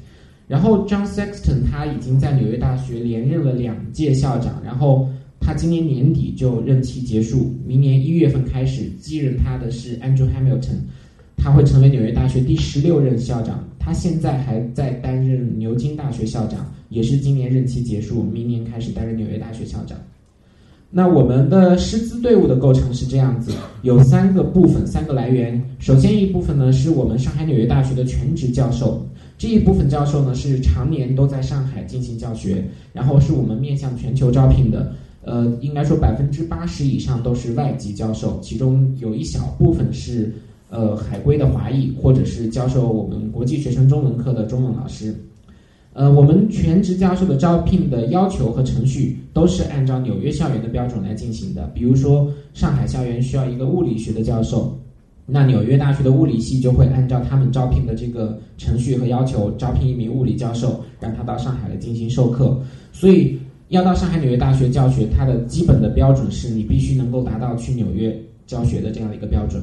[0.50, 5.08] 然后，John Sexton 他已经在纽约大学连任了两届校长，然后
[5.38, 10.80] 他今年年底就任期结束，明年一月份开始继任他的是 Andrew Hamilton，
[11.36, 13.64] 他会成为纽约大学第十六任校长。
[13.78, 19.96] 他现在还在担任牛津大学校长，也是今年任期结束，明年开始担任纽约大学校长。
[20.90, 25.62] 那我们的师资队伍的构成是这样子，有三个部分，三个来源。
[25.78, 29.06] 首先一部分呢是我们上海纽约大学的全职教授。
[29.40, 40.30] 这一部分教授呢是常年都在上海进行教学，然后是我们面向全球招聘的，呃，应该说百分之八十以上都是外籍教授，其中有一小部分是
[40.68, 45.14] 呃海归的华裔，或者是教授我们国际学生中文课的中文老师。
[45.94, 51.66] 呃，我们全职教授的招聘的要求和程序都是按照纽约校园的标准来进行的。
[51.74, 54.78] 比如说，上海校园需要一个物理学的教授，
[55.30, 62.60] 那纽约大学的物理系就会按照他们招聘的这个程序和要求，招聘一名物理教授，让他到上海来进行授课。
[62.92, 63.38] 所以，
[63.68, 68.14] 要到上海纽约大学教学，它的基本的标准是你必须能够达到去纽约
[68.46, 69.62] 教学的这样的一个标准。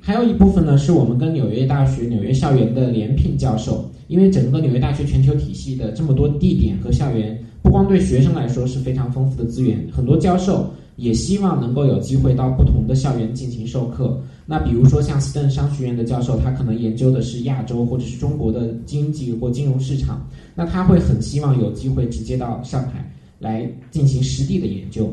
[0.00, 3.90] 还有一部分呢，是我们跟纽约大学、纽约校园的联聘教授。
[4.08, 14.20] 因为整个纽约大学全球体系的这么多地点和校园，不光对学生来说是非常丰富的资源，很多教授也希望能够有机会到不同的校园进行授课。
[14.50, 23.08] 那比如说像斯顿商学院的教授，他可能研究的是亚洲或者是中国的经济或金融市场，那他会很希望有机会直接到上海
[23.38, 25.08] 来进行实地的研究。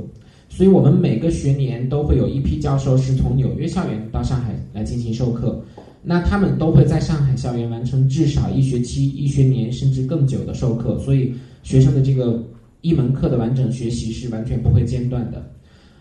[0.50, 5.63] 所以我们每个学年都会有一批教授是从纽约校园到上海来进行授课。
[6.02, 12.43] 那他们都会在上海校园完成至少一学期、一学年甚至更久的授课，所以学生的这个
[12.82, 15.47] 一门课的完整学习是完全不会间断的。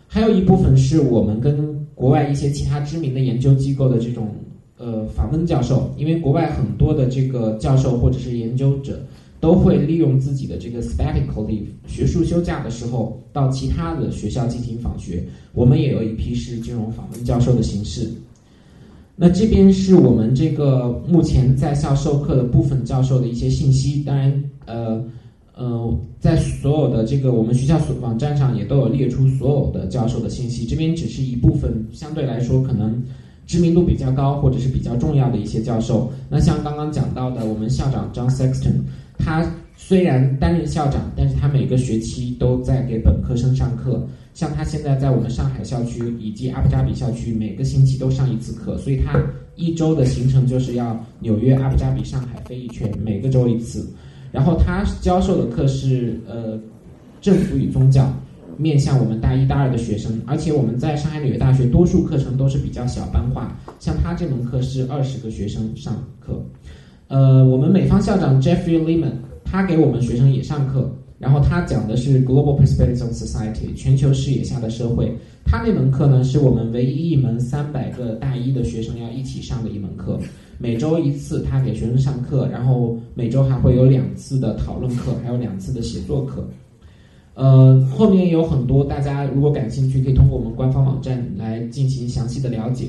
[0.08, 4.28] 还有一部分是我们跟国外一些其他知名的研究机构的这种
[4.76, 9.04] 呃访问教授，因为国外很多的这个教授或者是研究者
[9.40, 18.08] 都会利用自己的这个 sabbatical leave 学术休假的时候到其他的学校进行访学，我们也有一批是这种访问教授的形式。
[19.18, 25.02] 那这边是我们这个目前在校授课的部分教授的一些信息，当然，呃，
[25.56, 33.02] 呃，在所有的这个我们学校所网站上也都有列出所有的教授的信息，这边只是一部分，相对来说可能
[33.46, 36.12] 知名度比较高或者是比较重要的一些教授。
[36.28, 38.82] 那像刚刚讲到的，我们校长 John Sexton，
[39.18, 44.06] 他虽然担任校长，但是他每个学期都在给本科生上课。
[44.34, 49.18] 像他现在在我们上海校区以及阿布扎比校区，每个星期都上一次课，所以他
[49.54, 53.88] 一周的行程就是要纽约、阿布扎比、上海飞一圈，每个周一次。
[54.32, 56.58] 然后他教授的课是呃
[57.20, 58.12] 政府与宗教，
[58.56, 66.44] 面向我们大一、大二的学生，而且我们在上海纽约大学多数课程都是比较小班化，像他这门课是二十个学生上课。
[67.08, 69.12] 呃，我们美方校长 Jeffrey Lehman，
[69.44, 70.90] 他给我们学生也上课。
[71.18, 75.16] 然后他讲的是 Global Perspectives on Society 全球视野下的社会。
[75.46, 80.20] 他那门课呢，是我们唯一一门三百个大一的学生要一起上的一门课。
[80.58, 86.48] 每周一次，他给学生上课，然后每周还会有两次的讨论课，还有两次的写作课。
[87.34, 92.86] 呃，后面有很多大家如果感兴趣，可以通过我们官方网站来进行详细的了解。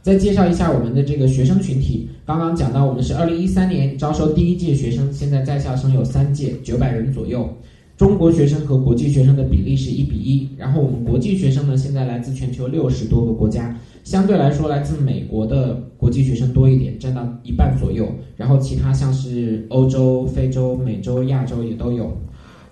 [0.00, 2.08] 再介绍一下我们的这个学生群体。
[2.24, 7.52] 刚刚讲到，我们是二零一三年招收第一届学生，现在在校生有三届，九百人左右。
[7.96, 10.48] 中国学生和国际学生的比例是一比一。
[10.56, 13.76] 然后我们国际学生呢，现在来自全球六十多个国家，
[14.08, 18.08] 相对来说来自美国的国际学生多一点，占到一半左右。
[18.38, 22.16] 然后其他像是欧洲、非洲、美洲、亚洲也都有。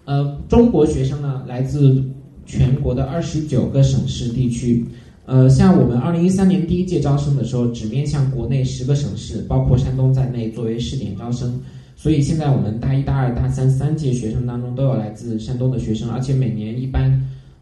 [0.07, 2.03] 呃，中国学生呢，来自
[2.46, 4.83] 全国的二十九个省市地区。
[5.27, 11.61] 呃，像我们二零一三年第一届招生的时候，只面向国内十个省市，包括山东在内作为试点招生。
[11.96, 17.12] 所以现在我们大一、大二、大三三届学生当中都有来自山东的学生，而且每年一般，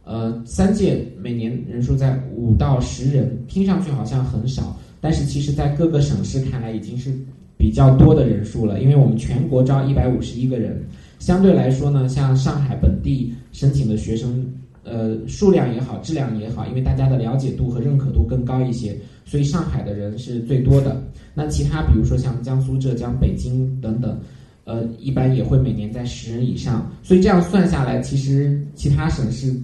[0.05, 7.13] 呃，三届每年人数在五到十人，听上去好像很少，但是其实在各个省市看来已经是
[7.57, 8.81] 比较多的人数了。
[8.81, 10.83] 因为我们全国招一百五十一个人，
[11.19, 14.47] 相对来说呢，像上海本地申请的学生。
[14.87, 21.03] 呃，数量也好，质量也好，因为大家的了解度和认可度更高一些，所以上海的人是最多的。
[21.33, 24.21] 那其他比如说像江苏、浙江、北京等等，
[24.65, 26.87] 呃，一般也会每年在十人以上。
[27.03, 29.59] 所以这样算下来，其实其他省市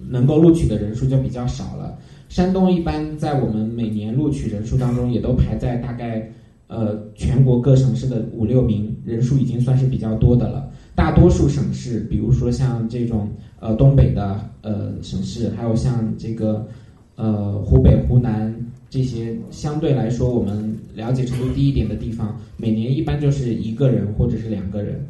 [0.00, 1.98] 能够录取的人数就比较少了。
[2.28, 6.30] 山东一般在我们每年录取人数当中，也都排在大概
[6.66, 10.68] 呃全国各省市的五六名，人数已经算是比较多的了。
[10.94, 13.28] 大多数省市，比如说像这种
[13.60, 16.66] 呃东北的呃省市，还有像这个
[17.14, 18.52] 呃湖北、湖南
[18.90, 25.06] 这些相对来说我们了解程度低一点的地方，每年一般就是一个人或者是两个人。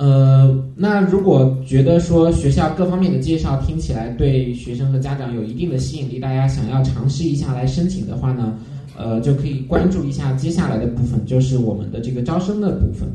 [0.00, 8.56] 呃，那如果觉得说学校各方面的介绍听起来对学生和家长有一定的吸引力，大家想要尝试一下来申请的话呢，
[8.96, 13.06] 呃，就可以关注一下接下来的部分，就是我们的这个招生的部分。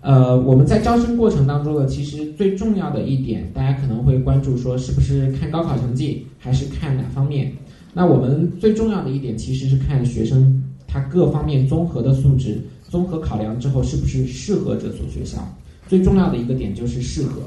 [0.00, 7.52] 呃，我们在招生过程当中呢，其实最重要的一点，大家可能会关注说，是不是看高考成绩，还是看哪方面？
[7.92, 12.58] 那我们最重要的一点，其实是看学生他各方面综合的素质，
[12.88, 15.46] 综合考量之后，是不是适合这所学校？
[15.92, 17.42] 最重要的一个点就是适合。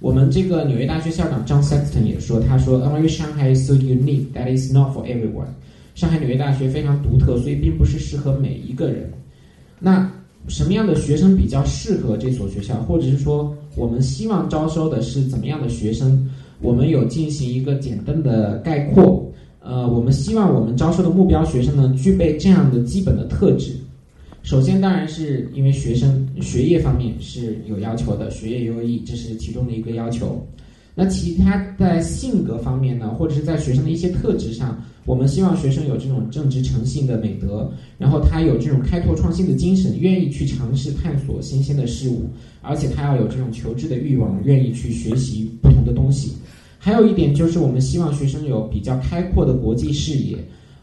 [0.00, 5.46] 我们这个纽约大学校长 John Sexton 也说，他说，NYU Shanghai is so unique that is not for everyone。
[5.94, 9.08] 上海纽约大学非常独特，所以并不是适合每一个人。
[9.78, 10.10] 那
[10.48, 16.28] 什么样的学生比较适合这所学校，或者是说我们希望招收的是怎么样的学生，
[16.60, 19.24] 我们有进行一个简单的概括。
[19.60, 23.76] 呃，我们希望我们招收的目标学生呢，具备这样的基本的特质。
[24.48, 30.42] 首先，当然是因为学生学业方面是有要求的，学业优异，这是其中的一个要求。
[30.94, 42.22] 那其他在性格方面呢，或者是在学生的一些特质上，我们希望学生有这种正直诚信的美德，然后他有这种开拓创新的精神，愿意去尝试探索新鲜的事物，
[42.62, 46.32] 而且他要有这种求知的欲望，愿意去学习不同的东西。
[46.78, 50.38] 还有一点就是，我们希望学生有比较开阔的国际视野，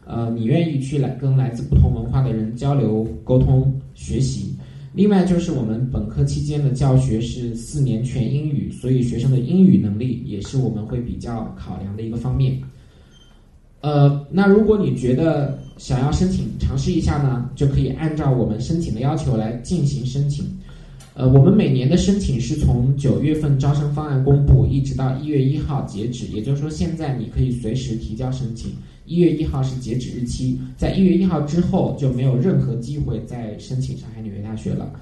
[0.06, 4.54] 呃，你愿意去来跟来自不同文化的人交流、沟通、学习。
[4.94, 12.58] 另外就是我们本科期间的教学是四年全英语，所以学生的英语能力也是我们会比较考量的一个方面。
[13.82, 20.46] 呃，那如果你觉得想要申请尝试一下呢，就可以按照我们申请的要求来进行申请。
[21.18, 28.72] 呃，我们每年的申请是从九月份招生方案公布，一直到一月一号截止，也就是说现在你可以随时提交申请。
[29.06, 34.92] 一月一号是截止日期，在一月一号之后就没有任何机会再申请上海纽约大学了。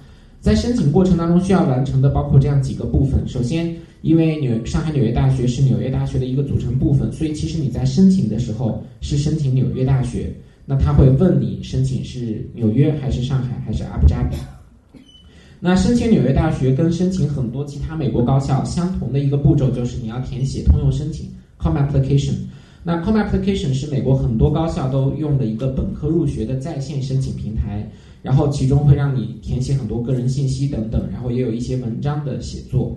[0.41, 3.27] 在申请过程当中需要完成的包括这样几个部分。
[3.27, 10.33] 首先，因为纽上海纽约大学是纽约大学的一个组成部分，所以其实你在申请的时候是申请纽约大学。
[10.65, 14.37] 那他会问你申请是纽约还是上海还是阿布扎比。
[15.67, 21.27] 那申请纽约大学跟申请很多其他美国高校相同的一个步骤就是你要填写通用申请
[21.59, 22.35] （com application）。
[22.83, 27.91] 那 Com Application 是美国很多高校都用的一个本科入学的在线申请平台，
[28.21, 32.95] 然后其中会让你填写很多个人信息等等，然后也有一些文章的写作。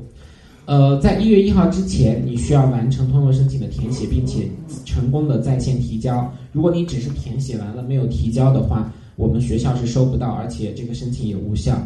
[0.65, 4.49] 呃，在一月一号之前，你需要完成通用申请的填写，并且
[4.84, 6.30] 成功的在线提交。
[6.51, 11.82] 如果你只是填写完了没有提交的话，我们学校是收不到，而且这个申请也无效。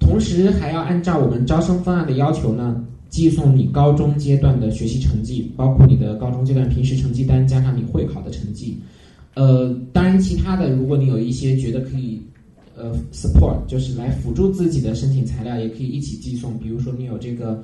[0.00, 2.84] 同时还要按照我们招生方案的要求呢。
[3.10, 8.78] 寄送你高中阶段的学习成绩，包括你的高中阶段平时成绩单，加上你会考的成绩。
[9.34, 12.22] 呃，当然，其他的，如果你有一些觉得可以，
[12.76, 16.56] 呃，support，就是来辅助自己的申请材料，也可以一起寄送。
[16.58, 17.60] 比如说，你有这个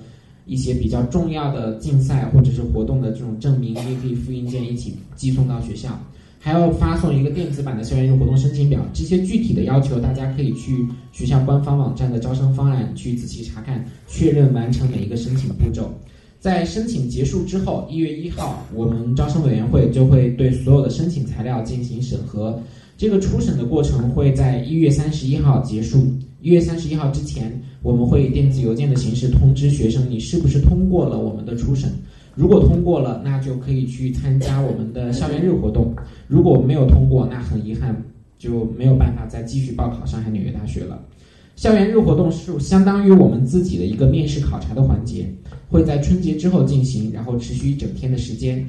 [0.47, 5.97] 一些比较重要的竞赛或者是活动的这种证明，你也可以复印件一起寄送到学校。
[6.39, 15.93] 还要发送一个电子版的校园活动申请表，这些具体的要求大家可以去学校官方网站的招生方案去仔细查看，确认完成每一个申请步骤。
[16.39, 22.62] 在申请结束之后，一月一号，我们招生委员会就会对所有的申请材料进行审核。
[22.97, 26.07] 这个初审的过程会在一月三十一号结束。
[26.41, 31.91] 一月三十一号之前，我们会以电子邮件的形式通知学生你是不是通过了我们的初审。
[32.37, 35.87] 如果通过了，那就可以去参加我们的校园日活动；
[36.28, 37.97] 如果没有通过，那很遗憾
[38.39, 41.03] 就没有办法再继续报考上海纽约大学了。
[41.57, 45.26] 校园日活动是相当于我们自己的一个面试考察的环节，
[45.70, 48.64] 会在春节之后进行，然后持续一整天的时间。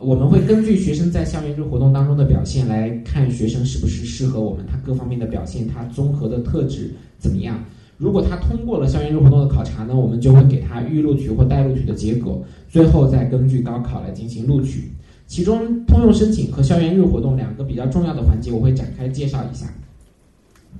[0.00, 7.64] 我们会根据学生在校园日活动当中的表现来看学生是不是适合我们，他各方面的表现，他综合的特质怎么样。
[7.96, 14.90] 如果他通过了校园日活动的考察呢，我们就会给他预录取或待录取的结果，最后再根据高考来进行录取。
[15.26, 19.66] 其中通用申请和校园日活动两个比较重要的环节，我会展开介绍一下。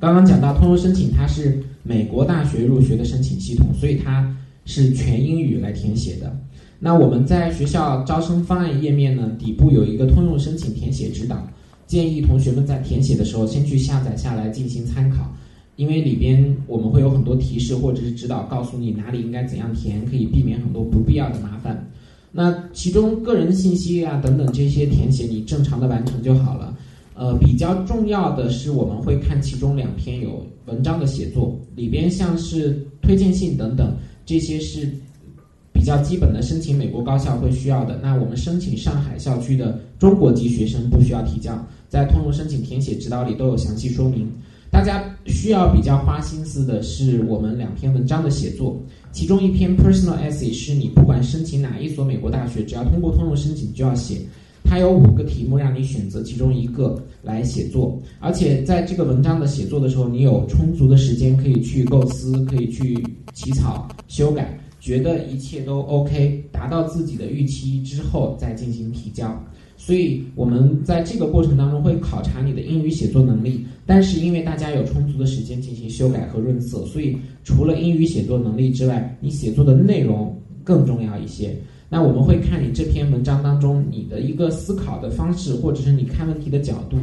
[0.00, 6.36] 刚刚讲到通用申请，它是美国大学入学的申请系统，所以它是全英语来填写的。
[6.80, 11.48] 那我们在学校招生方案页面呢，底部有一个通用申请填写指导，
[11.86, 15.32] 建议同学们在填写的时候先去下载下来进行参考。
[15.76, 21.90] 因为里边我们会有很多提示或者是指导，告诉你哪里应该怎样填，可以避免很多不必要的麻烦。
[22.30, 26.76] 那其中个人信息啊等等这些填写，你正常的完成就好了。
[27.14, 33.94] 呃，比较重要的是我们会看其中两篇有文章的写作，里边像是推荐信等等，
[34.26, 34.88] 这些是
[35.72, 38.00] 比较基本的申请美国高校会需要的。
[38.02, 41.56] 那我们申请上海校区的中国籍学生不需要提交，
[41.88, 44.28] 在通用申请填写指导里都有详细说明。
[44.74, 48.76] 大家需要比较花心思的是我们两篇文章的写作，
[49.12, 54.16] 其中一篇 personal essay 是你不管申请哪一所美国大学，只要通过通用申请就要写，
[54.64, 63.00] 它有五个题目让你选择其中一个来写作，而且在这个文章的写作的时候，你有充足的时间可以去构思，可以去
[63.32, 69.40] 起草、修改，觉得一切都 OK，达到自己的预期之后再进行提交。
[69.84, 81.54] 所以我们在这个过程当中会考察你的英语写作能力，但是因为大家有充足的时间进行修改和润色，所以除了英语写作能力之外，你写作的内容更重要一些。
[81.90, 86.96] 那我们会看你这篇文章当中你的一个思考的方式，或者是你看问题的角度，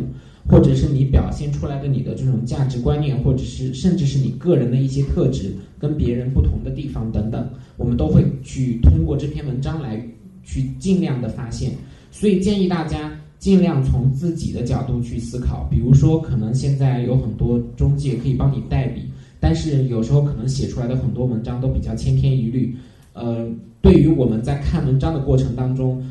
[0.49, 10.03] 或者是你表现出来的你的这种价值观念，或者是甚至是你个人的一些特质跟别人不同的地方等等，我们都会去通过这篇文章来
[10.43, 11.73] 去尽量的发现。
[12.12, 19.01] 所以建议大家尽量从自己的角度去思考，比如说可能现在有很多中介可以帮你代笔，
[19.39, 22.76] 但是有时候可能写出来的很多文章都比较千篇一律。
[23.14, 23.49] 呃，
[23.82, 26.03] 对于我们在看文章的过程当中，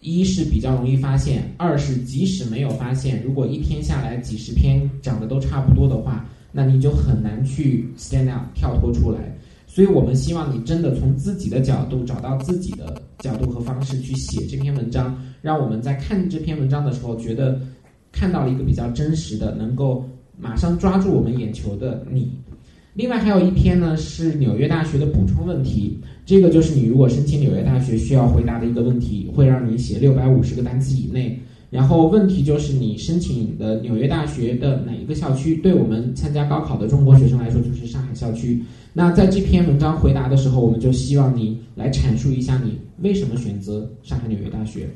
[0.00, 9.38] 一是比较容易发现，二是即使没有发现，如果一天下来几十篇讲的都差不多的话，那你就很难去 stand out 跳脱出来。
[9.74, 17.58] 所以我们希望你真的从自己的角度找到自己的角度和方式去写这篇文章，让我们在看这篇文章的时候觉得
[18.12, 20.06] 看到了一个比较真实的，能够
[20.38, 22.32] 马上抓住我们眼球的你。
[22.92, 31.40] 另外还有一篇呢是纽约大学的补充问题，这个就是你如果申请纽约大学需要回答的一个问题，会让你写六百五十个单词以内。
[31.70, 35.56] 然后问题就是你申请的纽约大学的哪一个校区？
[35.56, 38.62] 对我们参加高考的中国学生来说，就是上海校区。
[38.92, 44.88] 那在这篇文章回答的时候，我们就希望你来阐述一下你为什么选择上海纽约大学。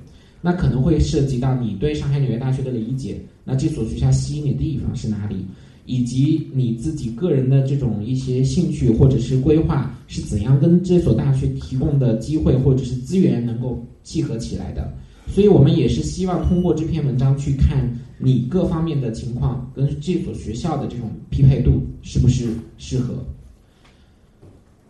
[0.43, 5.47] 那可能会涉及到你对上海纽约大学的理解，那这所学校吸引你的地方是哪里？
[5.87, 14.93] 以及你自己个人的这种一些兴趣或者是规划是怎样跟这所大学提供的机会或者是资源能够契合起来的？
[15.29, 17.89] 所以我们也是希望通过这篇文章去看
[18.19, 23.25] 你各方面的情况跟这所学校的这种匹配度是不是适合。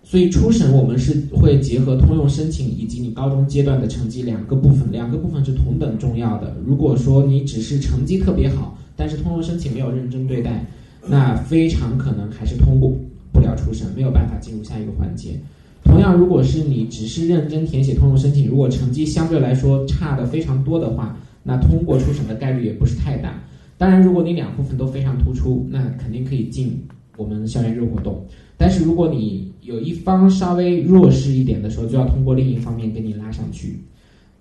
[0.08, 6.56] 所以初审我们是会结合通用申请以及你高中阶段的成绩两个部分，两个部分是同等重要的。
[6.64, 10.64] 如果说你只是成绩特别好，但是通用申请没有认真对待。
[11.08, 12.96] 那非常可能还是通过
[13.32, 15.40] 不了初审，没有办法进入下一个环节。
[15.82, 23.42] 同样，如果是你只是认真填写通用申请，如果成绩相对来说差的非常多的话，那通过初审的概率也不是太大。
[23.76, 26.80] 当然，如果你两部分都非常突出，那肯定可以进
[27.16, 28.24] 我们校园日活动。
[28.56, 33.78] 但是，如果你有一方稍微弱势一点的时候，就要通过另一方面给你拉上去。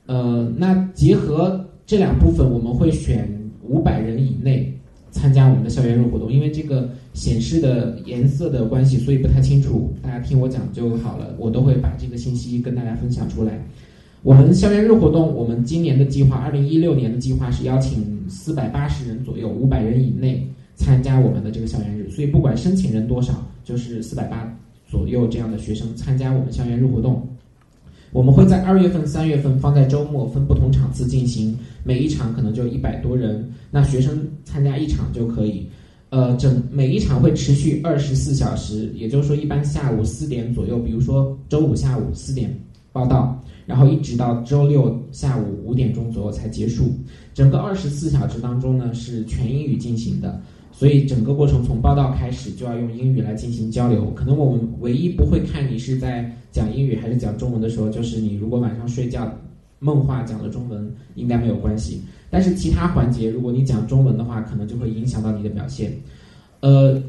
[0.05, 3.29] 呃，那结合这两部分，我们会选
[3.63, 4.71] 五百人以内。
[5.11, 9.93] 参加我们的校园日活动，因为这个显示的颜色的关系，所以不太清楚。
[10.01, 13.65] 大家听我讲就好了，我都会把这个信息跟大家分享出来。
[14.23, 20.45] 我们校园日活动，我们今年的计划，二零一六年的计划是邀请四百八十人左右，五百人以内
[20.75, 22.09] 参加我们的这个校园日。
[22.09, 24.49] 所以不管申请人多少，就是四百八
[24.87, 27.27] 左右这样的学生参加我们校园日活动。
[28.13, 35.67] 我们会在二月份、三月份放在周末分不同场次进行，每一场可能就一百多人，那学生参加一场就可以。
[36.11, 42.57] 呃，整每一场会持续二十四小时，也就是说，一般下午四点左右，比如说周五下午四点
[42.93, 46.93] 报到，然后一直到周六下午五点钟左右才结束。
[47.33, 50.41] 整个二十四小时当中呢，是全英语进行的。
[50.77, 54.11] 所以整个过程从报道开始就要用英语来进行交流。
[54.11, 59.31] 可能我们唯一不会看你是在讲英语还是讲中文的时候，就是你如果晚上睡觉
[59.79, 62.01] 梦话讲了中文，应该没有关系。
[62.29, 65.93] 但是其他环节，如果你讲中文的话，可能就会影响到你的表现。
[66.59, 67.01] 呃，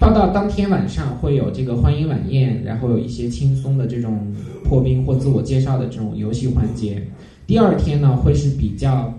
[0.00, 4.34] 报道当天晚上会有这个欢迎晚宴，然后有一些轻松的这种
[4.64, 7.00] 破冰或自我介绍的这种游戏环节。
[7.46, 9.14] 第二天呢，会是比较。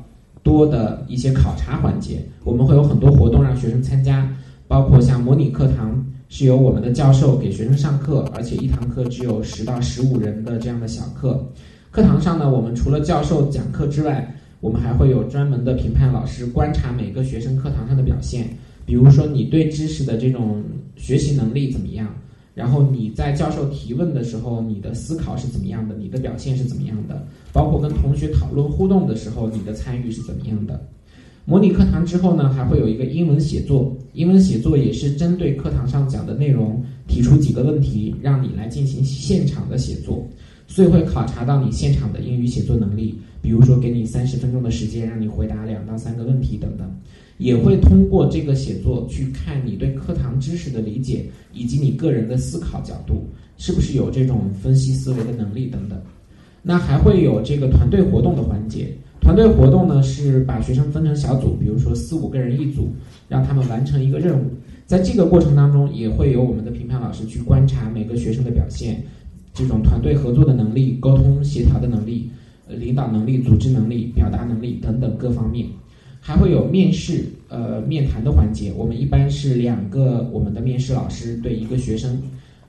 [0.48, 4.34] 多的一些考察环节，我们会有很多活动让学生参加，
[4.66, 11.46] 包括像模拟课堂是由我们的教授给学生上课，而且一堂课只有十到十五人的这样的小课。
[11.92, 18.48] 课堂上呢，我们除了教授讲课之外，我们还会有专门的评判老师观察每个学生课堂上的表现，
[18.86, 20.64] 比如说你对知识的这种
[20.96, 22.08] 学习能力怎么样。
[22.58, 25.96] 然后你在教授提问的时候，你的思考是怎么样的？
[25.96, 27.24] 你的表现是怎么样的？
[27.54, 30.82] 包括跟同学讨论互动的时候，你的参与是怎么样的？
[31.46, 33.96] 模拟课堂之后呢，还会有一个英文写作。
[34.14, 40.28] 英文写作也是针对课堂上讲的内容，提出几个问题，让你来进行现场的写作。
[40.66, 46.90] 所以会考察到你现场的英语写作能力，比如说给你三十分钟的时间，让你回答两到三个问题等等。
[47.38, 53.28] 也会通过这个写作去看你对课堂知识的理解，以及你个人的思考角度
[53.58, 56.00] 是不是有这种分析思维的能力等等。
[56.64, 58.94] 那还会有这个团队活动的环节。
[59.22, 62.90] 团队活动呢是把学生分成小组，比如说四五个人一组，
[63.28, 64.46] 让他们完成一个任务。
[64.86, 69.04] 在这个过程当中，也会有我们的评判老师去观察每个学生的表现，
[69.54, 72.30] 这种团队合作的能力、沟通协调的能力、
[72.70, 75.68] 领导能力、组织能力、表达能力等等各方面。
[76.28, 78.74] 还会有面试，呃，面谈的环节。
[78.76, 82.22] 我们一般是两个我们的面试老师对一个学生，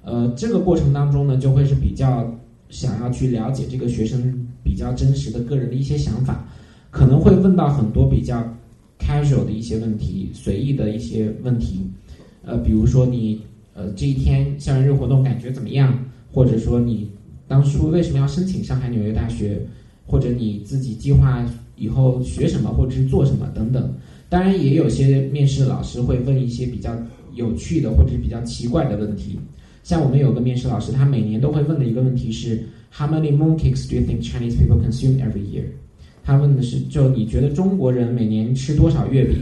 [0.05, 2.33] 呃，这个过程当中呢，就会是比较
[2.71, 6.49] 想要去了解这个学生比较真实的个人的一些想法，
[6.93, 8.49] 可能会问到很多比较
[8.97, 11.81] casual 的一些问题，随意的一些问题，
[12.45, 13.41] 呃，比如说你
[13.75, 15.99] 呃这一天校园日活动感觉怎么样，
[16.33, 17.11] 或者说你
[17.49, 19.61] 当初为什么要申请上海纽约大学，
[20.07, 21.45] 或者你自己计划
[21.79, 23.93] 以后学什么或者是做什么等等。
[24.29, 26.95] 当然，也有些面试老师会问一些比较
[27.35, 29.39] 有趣的或者是比较奇怪的问题。
[29.83, 32.63] 像我们有个面试老师，他每年都会问的一个问题是
[32.93, 35.65] ：How many mooncakes do you think Chinese people consume every year？
[36.23, 39.39] 他问的是，就你觉得中国人每年吃多少月饼？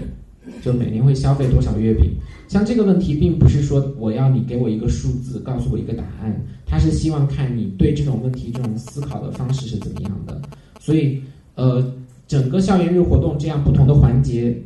[0.62, 2.12] 就每年会消费多少月饼？
[2.46, 10.40] 像这个问题，并不是说我要你给我一个数字，告诉我一个答案，他是希望看你对这种问题这种思考的方式是怎么样的。
[10.78, 11.20] 所以，
[11.56, 11.84] 呃，
[12.26, 14.56] 整个校园日活动这样不同的环节。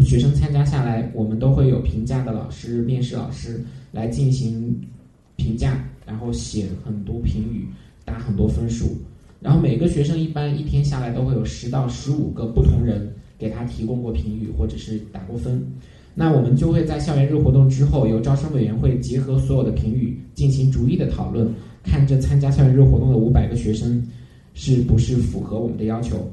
[0.00, 3.60] 学生参加下来，我们都会有评价的老师、面试老师
[3.90, 4.74] 来进行
[5.34, 7.66] 评价，然后写很多评语，
[8.04, 8.96] 打很多分数。
[9.40, 15.60] 然后每个学生一般一天下来都会有十到十五个不同人给他提供过评语或者是打过分。
[16.14, 21.52] 那我们就会在校园日活动之后，由招生委员会结合所有的评语进行逐一的讨论，
[21.82, 24.06] 看这参加校园日活动的五百个学生
[24.54, 26.30] 是不是符合我们的要求。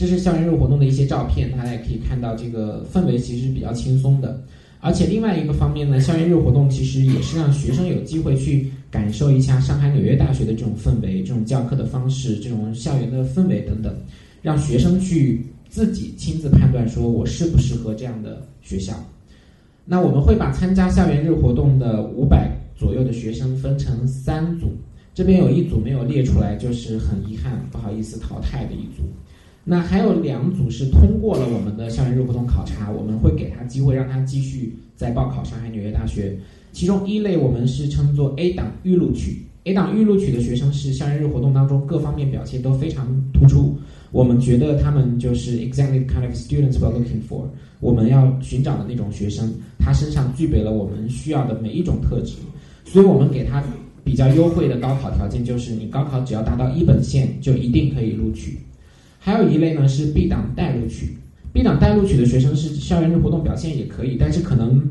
[0.00, 4.42] 这是校园日活动的一些照片，大家也可以看到，这个氛围其实是比较轻松的。
[4.80, 13.94] 而且另外一个方面呢，校园日活动其实也是让学生有机会去感受一下上海纽约大学的这种氛围、这种教课的方式、这种校园的氛围等等，
[14.40, 18.94] 让学生去自己亲自判断，说我适不适合这样的学校。
[19.84, 24.68] 那我们会把参加校园日活动的五百左右的学生分成三组，
[25.12, 29.02] 这边有一组没有列出来，就是很遗憾，不好意思淘汰的一组。
[29.70, 36.36] 那还有两组是通过了我们的校园日活动考察，我们会给他机会让他继续再报考上海纽约大学。
[36.72, 43.78] 其中一类我们是称作 A 档预录取，A 档预录取的学生是校园日活动当中各方面表现都非常突出，
[44.10, 47.44] 我们觉得他们就是 exactly kind of students we're looking for，
[47.78, 52.34] 我们要寻找的那种学生，他身上具备了我们需要的每一种特质，
[52.84, 53.62] 所以我们给他
[54.02, 58.58] 比较优惠的高考条件就是你高考只要达到一本线就一定可以录取。
[59.22, 61.18] 还有一类呢是 B 档待录取
[61.52, 64.82] ，B 档待录取的学生是校园日活动表现也可以，但是可能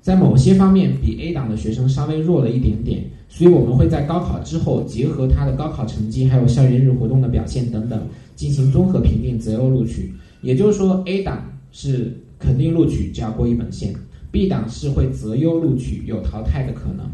[0.00, 10.14] 在某些方面比 A 档的学生稍微弱了一点点，所以我们会在高考之后结合他的高考成绩，还有校园日活动的表现等等进行综合评定，择优录取。
[10.40, 13.94] 也就是说，A 档是肯定录取，只要过一本线
[14.32, 17.04] ；B 档是会择优录取，有淘汰的可能。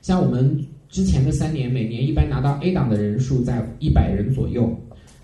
[0.00, 4.74] 像我们之前的三年，每年一般拿到 A 档的人数在一百人左右。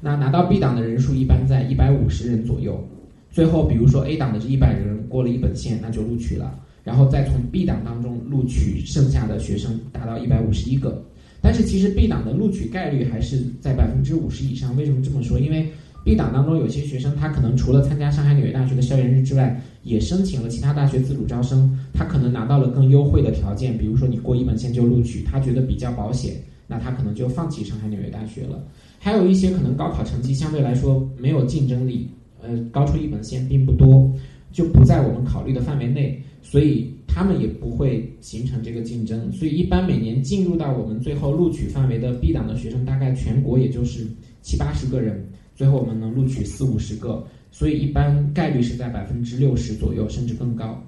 [0.00, 2.82] 那拿到 B 档的人数一般在一百五十人左右，
[3.30, 11.02] 最后比如说 A 档的这一百人过了一本线，那就录取了，然后再从 B 档当中录取剩下的学生，达到一百五十一个。
[11.40, 14.76] 但是其实 B 档的录取概率还是在百分之五十以上。
[14.76, 15.38] 为什么这么说？
[15.38, 15.68] 因为
[16.04, 26.34] B 档当中有些学生，他可能除了参加上海纽约大学的校园日之外，也申请了其他大学自主招生，他可能拿到了更优惠的条件，比如说你过一本线就录取，他觉得比较保险，
[26.66, 28.62] 那他可能就放弃上海纽约大学了。
[29.06, 32.10] 还有一些可能高考成绩相对来说没有竞争力，
[32.42, 34.12] 呃，高出一本线并不多，
[34.50, 39.30] 就不在我们考虑的范围内，所以他们也不会形成这个竞争。
[39.30, 44.04] 所以一般每年进入到我们最后录取范围的 B 档的学生，大概全国也就是
[44.42, 50.82] 七八十个人，最后我们能录取四五十个，所以一般概率是在百分之六十左右，甚至更高。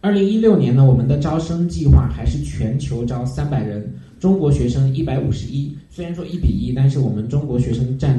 [0.00, 3.92] 二零一六年呢，我们的招生计划还是全球招三百人。
[4.22, 8.16] 中国学生一百五十一，虽然说一比一，但是我们中国学生占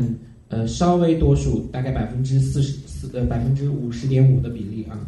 [0.49, 4.99] 呃稍微多数，大概百分之四十四呃百分之五十点五的比例啊。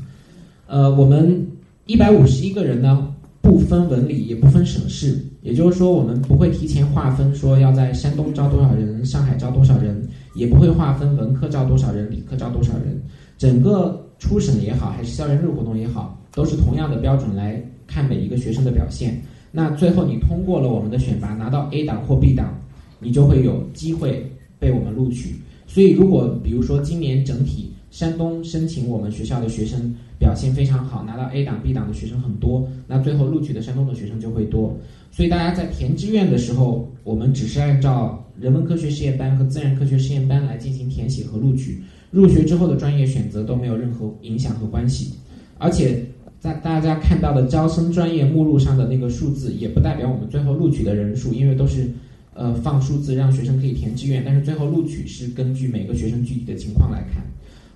[0.67, 1.45] 呃，我们
[1.85, 10.01] 一百五十一个人呢，不分文理，也不分省市，也就是说，我们不会提前划分说要在山东招多少人，上海招多少人，
[10.33, 12.97] 也不会划分文科招多少人，理科招多少人。
[13.37, 19.21] 整个初审也好，还是校园日活动也好，都是同样的标准来看每一个学生的表现。
[19.57, 22.53] 那最后你通过了我们的选拔，拿到 A 档或 B 档，
[22.99, 24.29] 你就会有机会
[24.59, 25.33] 被我们录取。
[25.65, 34.77] 所以，如果比如说今年整体山东申请我们学校的学生表现非常好，拿到 A 档、B 档的学生很多，那最后录取的山东的学生就会多。
[35.09, 41.81] 所以大家在填志愿的时候，我们只是按照人文科学实验班和自然科学实验班来进行填写和录取，
[42.11, 45.13] 入学之后的专业选择都没有任何影响和关系，
[45.57, 46.04] 而且。
[46.45, 51.89] 在大家看到的招生专业目录上的那个数字，也不代表我们最后录取的人数，因为都是，
[52.35, 57.23] 呃，放数字让学生可以填志愿，但是最后录取是根据每个学生具体的情况来看。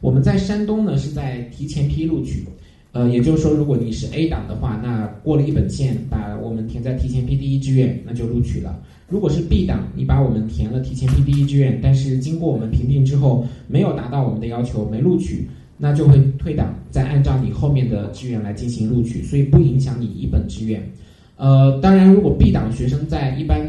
[0.02, 2.44] 我们在山东呢是在提前批录取，
[2.92, 8.80] 呃，也就是说，如果你是 A 档的话，那过了一本线，把我们填在提前批第一志愿，那就录取了。
[9.08, 15.48] 如果是 B 档，你把我们填了提前批第一志愿，但是经过我们评定之后没有达到我们的要求，没录取，
[15.80, 20.88] 那就会退档，再按照你后面的志愿来进行录取，所以不影响你一本志愿。
[21.38, 23.60] 呃，当然，如果 B 档学生在一般。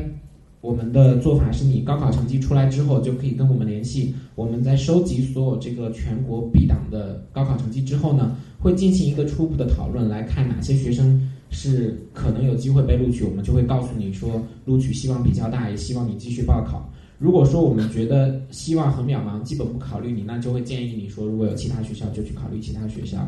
[0.62, 16.92] 我们的做法是你高考成绩出来之后就可以跟我们联系，我们在收集所有这个全国 B 档的高考成绩之后呢，会进行一个初步的讨论，来看哪些学生是可能有机会被录取，我们就会告诉你说录取希望比较大，也希望你继续报考。
[17.20, 23.18] 如果说我们觉得希望很渺茫，基本不考虑你，那就会建议你说如果有其他学校就去考虑其他学校。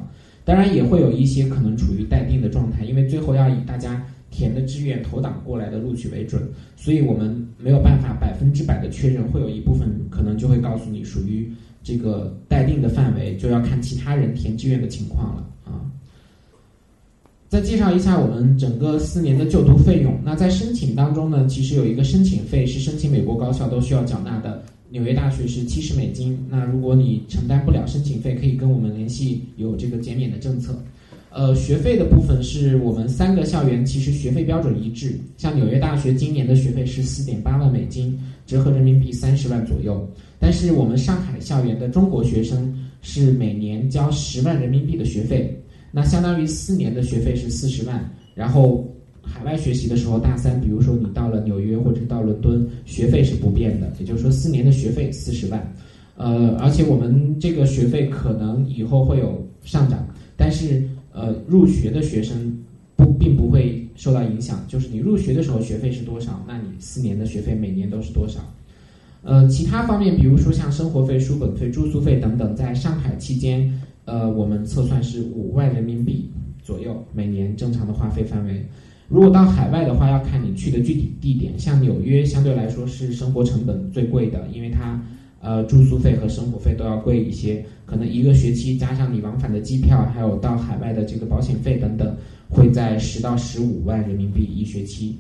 [0.45, 4.05] 当然也会有一些可能处于待定的状态，因为最后要以大家。
[4.35, 6.41] 填的志愿投档过来的录取为准，
[6.75, 15.47] 所以我们没有办法百分之百的确认，会有一部分可能就会告诉你属于这个待定的范围，就要看其他人填志愿的情况了。
[17.53, 20.19] 再介绍一下我们整个四年的就读费用。
[20.25, 26.35] 那在申请当中呢，其实有一个申请费是申请美国高校都需要缴纳的，纽约大学是七十美金。
[26.49, 30.75] 那如果你承担不了申请费，可以跟我们联系，有这个减免的政策。
[31.29, 35.21] 呃，学费的部分是我们三个校园其实学费标准一致。
[35.37, 40.09] 像纽约大学今年的学费是四点八万美金，折合人民币三十万左右。
[40.39, 45.62] 但是我们上海校园的中国学生是每年交十万人民币的学费，
[45.93, 48.05] 那相当于四年的学费是四十万。
[48.35, 55.73] 然后海外学习的时候，大三，比如说你到了纽约或者到伦敦，学费是不变的，也就是说四年的学费四十万。
[56.17, 60.05] 呃，而且我们这个学费可能以后会有上涨，
[60.37, 60.83] 但是。
[61.15, 62.59] 呃，入学的学生
[62.97, 68.41] 不并不会受到影响，就是你入学的时候学费是多少，那你四年的学费每年都是多少。
[69.23, 73.71] 呃，其他方面，比如说像生活费、书本费、住宿费等等，在上海期间，
[74.05, 76.31] 呃，我们测算是五万人民币
[76.63, 78.65] 左右每年正常的花费范围。
[79.09, 85.01] 如果到海外的话，要看你去的具体地点，像纽约相对来说是生活成本最贵的，因为它。
[85.45, 92.15] 呃，住宿费和生活费都要贵一些，可能一个学期加上你往返的机票，还有到海外的这个保险费等等，
[92.49, 95.19] 会在十到十五万人民币一学期。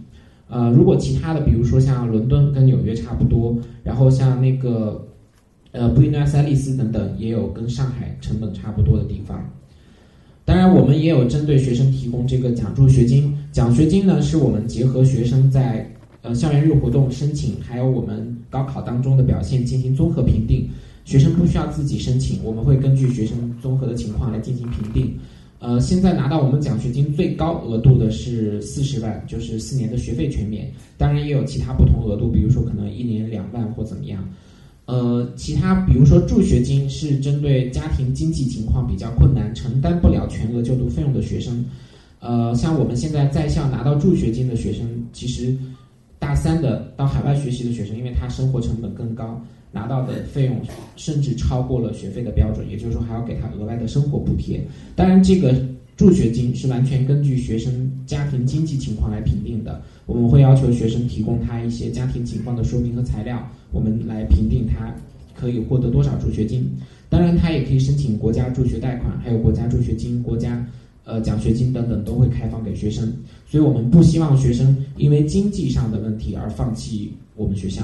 [0.49, 5.05] 呃，如果其他的，比如说像伦敦跟纽约差不多，然后像那个
[5.73, 9.45] 呃布宜诺斯艾利斯等等，也有跟上海成本差不多的地方。
[10.45, 15.85] 当然，我们也有针对学生提供这个奖助学金，奖学金呢是我们结合学生在。
[16.25, 20.69] 呃，校园日活动申请，还有我们高考当中的表现进行综合评定。
[21.05, 25.19] 学生不需要自己申请，我们会根据学生综合的情况来进行评定。
[25.59, 30.71] 呃，现在拿到我们奖学金最高额度的是四十万，就是四年的学费全免。
[30.97, 34.25] 当然也有其他不同额度，比如说可能一年两万或怎么样。
[34.87, 41.65] 呃，其他比如说助学金是针对家庭经济情况比较困难，承担不了全额就读费用的学生。
[42.21, 45.57] 呃，像我们现在在校拿到助学金的学生，其实。
[46.19, 50.57] 大三的到海外学习的学生，因为他生活成本更高，拿到的费用
[50.95, 54.65] 甚至超过了学费的标准，也就是说还要给他额外的生活补贴。
[54.95, 55.53] 当然，这个
[56.03, 59.81] 助学金是完全根据学生家庭经济情况来评定的。
[60.05, 64.93] 我们会要求学生提供他一些家庭情况的说明和材料，我们来评定他
[65.33, 66.69] 可以获得多少助学金。
[67.09, 70.67] 当然，他也可以申请国家助学贷款，还有国家助学金、国家。
[71.05, 73.13] 呃，奖学金等等都会开放给学生，
[73.45, 77.83] 所以我们不希望学生因为经济上的问题而放弃我们学校。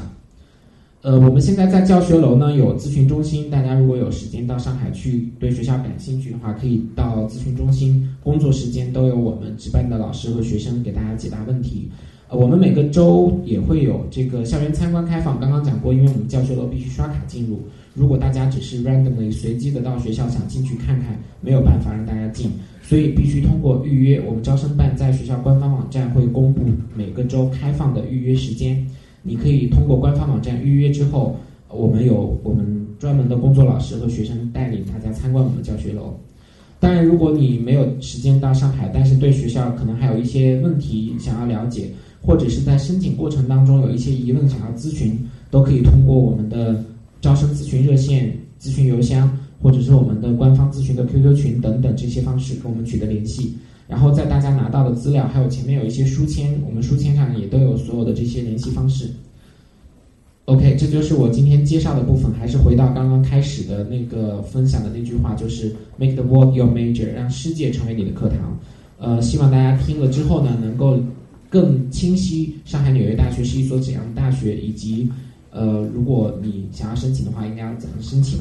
[1.01, 11.89] 呃，我们现在在教学楼呢有咨询中心，大家如果有时间到上海去，对学校感兴趣的话，可以到咨询中心，工作时间都有我们值班的老师和学生给大家解答问题。
[12.29, 17.61] 呃，我们每个周也会有这个校园参观开放，刚刚讲过，因为我们教学楼必须刷卡进入，
[17.95, 22.51] 如果大家只是 randomly 随机的到学校想进去看看，没有办法让大家进。
[22.83, 26.63] 所以必须通过预约，我们招生办在学校官方网站会公布
[26.97, 28.85] 每个周开放的预约时间，
[29.29, 31.37] 你可以通过官方网站预约之后，
[31.69, 36.19] 我们有我们专门的工作老师和学生带领大家参观我们的教学楼。
[36.81, 41.91] 当然，如果你没有时间到上海，但是对学校可能还有一些问题想要了解，
[42.23, 45.19] 或者是在申请过程当中有一些疑问想要咨询，
[45.51, 46.83] 都可以通过我们的
[47.21, 49.31] 招生咨询热线、咨询邮箱。
[49.61, 53.55] 或者是我们的官方咨询的 QQ 群等等这些方式跟我们取得联系，
[53.89, 59.11] 然后在大家拿到的资料，还有前面有一些书签，我们书签上也都有所有的这些联系方式。
[60.45, 68.59] OK，这就是我今天介绍的部分，还是回到刚刚开始的那个分享的那句话，就是 Make the world your major，让世界成为你的课堂。
[68.99, 70.99] 呃，希望大家听了之后呢，能够
[71.51, 75.11] 更清晰上海纽约大学是一所怎样的大学，以及
[75.51, 78.39] 呃，如果你想要申请的话，应该要怎样申请。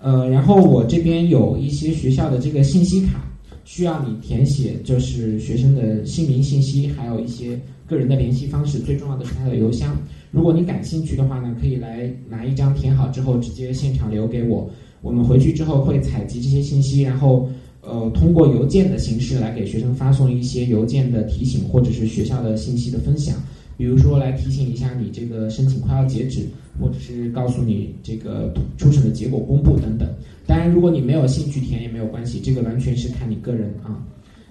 [0.00, 3.24] 呃，然后我这边有一些学校的这个信息卡，
[3.64, 9.96] 需要你填写，就是学生的姓名信息，还有一些个人的联系方式，最重要的是他的邮箱。
[10.30, 17.48] 如果你感兴趣的话呢，可以来拿一张填好之后直接现场留给我，我们回去之后会采集这些信息，然后
[17.80, 23.36] 呃通过邮件的形式来给学生发送一些邮件的提醒或者是学校的信息的分享。
[23.76, 26.46] 比如说来提醒一下你这个申请快要截止，
[26.80, 30.08] 或者是告诉你这个初审的结果公布等等。
[30.46, 34.02] 当然，如果你没有兴趣填也没有关系，这个完全是看你个人啊。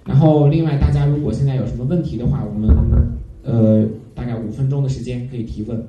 [0.05, 2.69] 然后，另外大家如果现在有什么问题的话，我们
[3.43, 5.81] 呃大概五分钟的时间可以提问。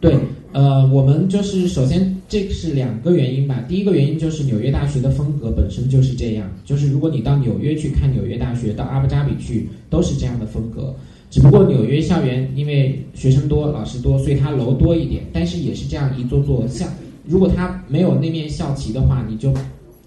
[0.00, 0.16] 对，
[0.52, 3.64] 呃，我们就是首先这是两个原因吧。
[3.66, 10.94] 第一个原因就是纽约大学的风格本身就是这样，就是如果你到纽约去看纽约大学，到阿布扎比去都是这样的风格。
[11.34, 16.88] 只不过纽约校园因为学生多、老师多，所以它楼多一点，但是也是这样一座座像。
[17.26, 19.52] 如果它没有那面校旗的话，你就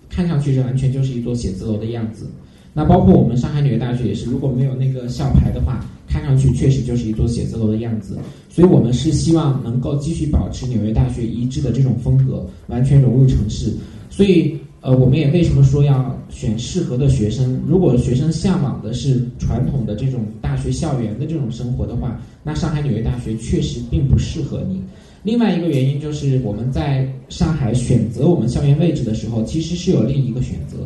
[0.08, 2.30] 看上去是完全就是一座写字楼的样子。
[2.74, 5.84] 那包括我们上海纽约大学也是，如果没有那个校牌的话。
[6.10, 8.18] 看上去确实就是一座写字楼的样子，
[8.50, 13.74] 所以我们是希望能够继续保持纽约大学一致的这种风格，完全融入城市。
[14.10, 14.58] 所以，
[14.88, 17.60] 呃，我们也为什么说要选适合的学生？
[17.68, 24.82] 如果学生向往的是传统的这种大学校园的这种生活的话，那上海纽约大学确实并不适合你。
[25.24, 30.78] 另外一个原因就是我们在上海选择我们校园位置的时候，其实是有另一个选择。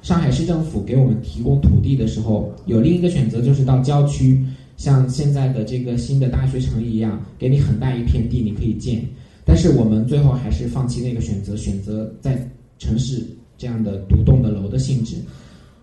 [0.00, 4.42] 上海市政府给我们提供土地的时候，有另一个选择就是到郊区。
[4.78, 9.04] 像现在的这个新的大学城一样，给你很大一片地，你可以建。
[9.44, 13.22] 但是我们最后还是放弃那个选择，选择在城市
[13.60, 15.16] 这样的独栋的楼的性质。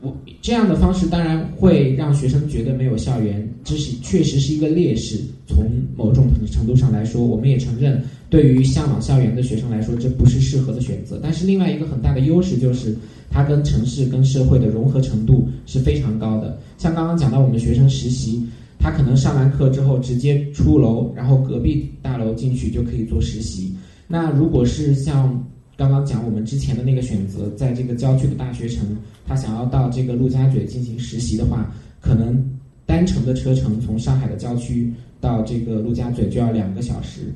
[0.01, 5.19] 我这样的方式当然会让学生觉得没有校园，这是确实是一个劣势。
[5.47, 8.01] 从某种程度上来说，我们也承认，
[8.31, 11.19] 对于向往校园的学生来说，这不是适合的选择。
[11.21, 12.95] 但是另外一个很大的优势就是，
[13.29, 16.59] 它跟城市跟社会的融合程度是非常高的。
[16.79, 18.43] 像刚刚讲到我们学生实习。
[18.79, 23.73] 他可能上完课之后直接出楼，然后隔壁大楼进去就可以做实习。
[24.07, 25.43] 那如果是像
[25.77, 31.71] 刚刚讲我们之前的那个选择，在这个郊区的大学城，他想要到这个陆家嘴进行实习的话，
[32.01, 32.43] 可能
[32.85, 37.31] 单程的车程从上海的郊区到这个陆家嘴就要两个小时，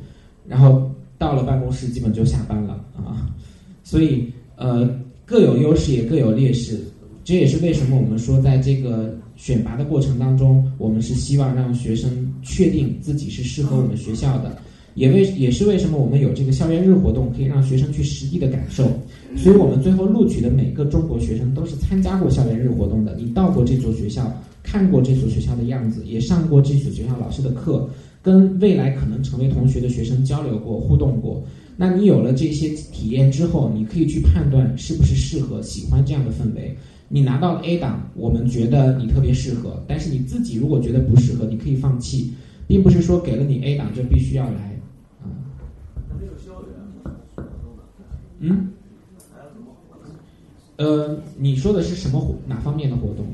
[0.47, 3.29] 然后到了办公室基本就下班了啊。
[3.83, 4.89] 所以呃
[5.25, 6.79] 各有优势也各有劣势，
[7.23, 9.15] 这也是为什么我们说在这个。
[9.37, 14.55] 选拔的过程当中，我们是希望让学生确定自己是适合我们学校的，
[14.93, 18.83] 也为也是为什么我们有这个校园日活动，可以让学生去实地的感受。
[19.37, 23.15] 所以我们最后录取的每个中国学生都是参加过校园日活动的。
[23.17, 24.31] 你到过这所学校，
[24.61, 27.89] 看过这所学校的样子，也上过这所学校老师的课，
[28.21, 31.41] 跟未来可能成为同学的学生交流过、互动过。
[31.77, 36.75] 那你有了这些体验之后，你可以去判断是不是适合、喜欢这样的氛围。
[37.07, 42.33] 你拿到了 A 档，我们觉得你特别适合，但是你自己如果觉得不适合，你可以放弃，
[42.67, 44.70] 并不是说给了你 A 档就必须要来
[48.41, 48.69] 嗯？
[50.77, 52.35] 呃，你说的是什么活？
[52.47, 53.25] 哪方面的活动？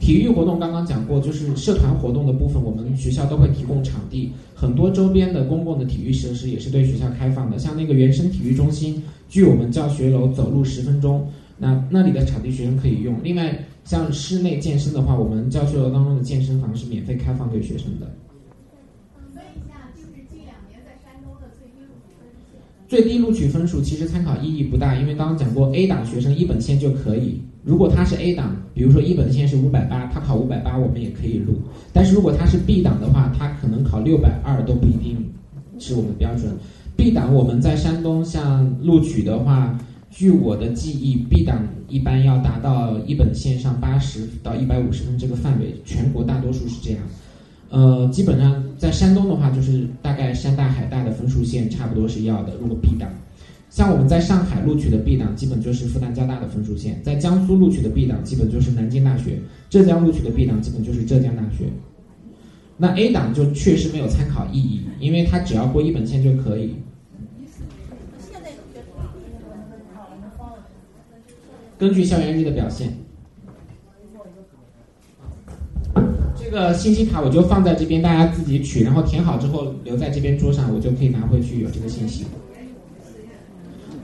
[0.00, 11.28] 体育活动刚刚讲过，就是社团活动的部分，我们学校都会提供场地，很多周边的公共的体育设施也是对学校开放的，像那个原生体育中心，距我们教学楼走路十分钟。
[11.58, 13.16] 那那里的场地学生可以用。
[13.24, 18.08] 另外，像室内健身的话，我们教学楼当中的健身房是免费开放给学生的。
[19.34, 22.62] 问一下，就是近两年在山东的最低录取分数？
[22.88, 27.40] 最低录取分数其实参考意义不大，因为刚刚讲过，A 档学生一本线就可以。
[27.62, 31.60] 如果他是 A 档，比如说一本线是五百八，他考五百八，我们也可以录。
[31.92, 35.22] 但是如果他是 B 档的话，他可能考六百二都不一定
[35.78, 36.50] 是我们标准。
[36.96, 39.78] B 档我们在山东像录取的话。
[40.10, 47.00] 据我的记忆，B 档一般要达到一本线上八十到一百五十分这个范围，全国大多数是这样。
[47.70, 52.54] 呃，基本上在山东的话，就是大概山大海大的分数线差不多是要的。
[52.60, 53.10] 如果 B 档，
[53.68, 59.32] 像我们在上海录取的 B 档，基本就是复旦交大的分数线；在江苏录取的 B 档，基本就是南京大学；
[59.68, 61.66] 浙江录取的 B 档，基本就是浙江大学。
[62.78, 66.76] 那 A 档就确实没有参考意义，因为它只要过一本线就可以。
[71.76, 72.92] 根据校园日的表现，
[76.50, 82.24] 这个信息卡我就放在这边，大家自己取，然后填好之后留在这边桌上，我就可以拿回去有这个信息。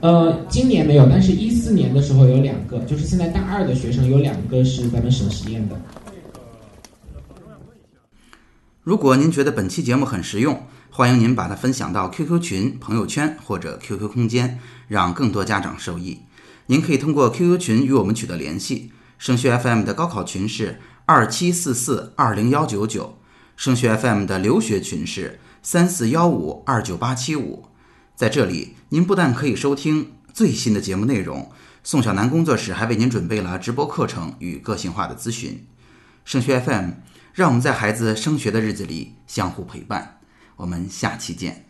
[0.01, 5.75] 呃，今年没有，但是一四年的时候有两个，就是现在大二的学生有两个是咱们省实验的。
[8.83, 16.19] 如果您觉得本期节目很实用，欢迎您把它分享到 QQ 群、朋友圈或者 QQ 空间，让更多家长受益。
[16.67, 23.17] 您可以通过 QQ 群与我们取得联系，升学 FM 的高考群是二七四四二零幺九九，
[23.55, 27.65] 升学 FM 的留学群是三四幺五二九八七五。
[28.15, 31.51] 在这里，您不但可以收听最新的节目内容，
[31.83, 35.63] 宋小楠工作室还为您准备了直播课程与个性化的咨询。
[36.23, 36.91] 升学 FM，
[37.33, 40.19] 让我们在孩子升学的日子里相互陪伴。
[40.55, 41.65] 我们下期见。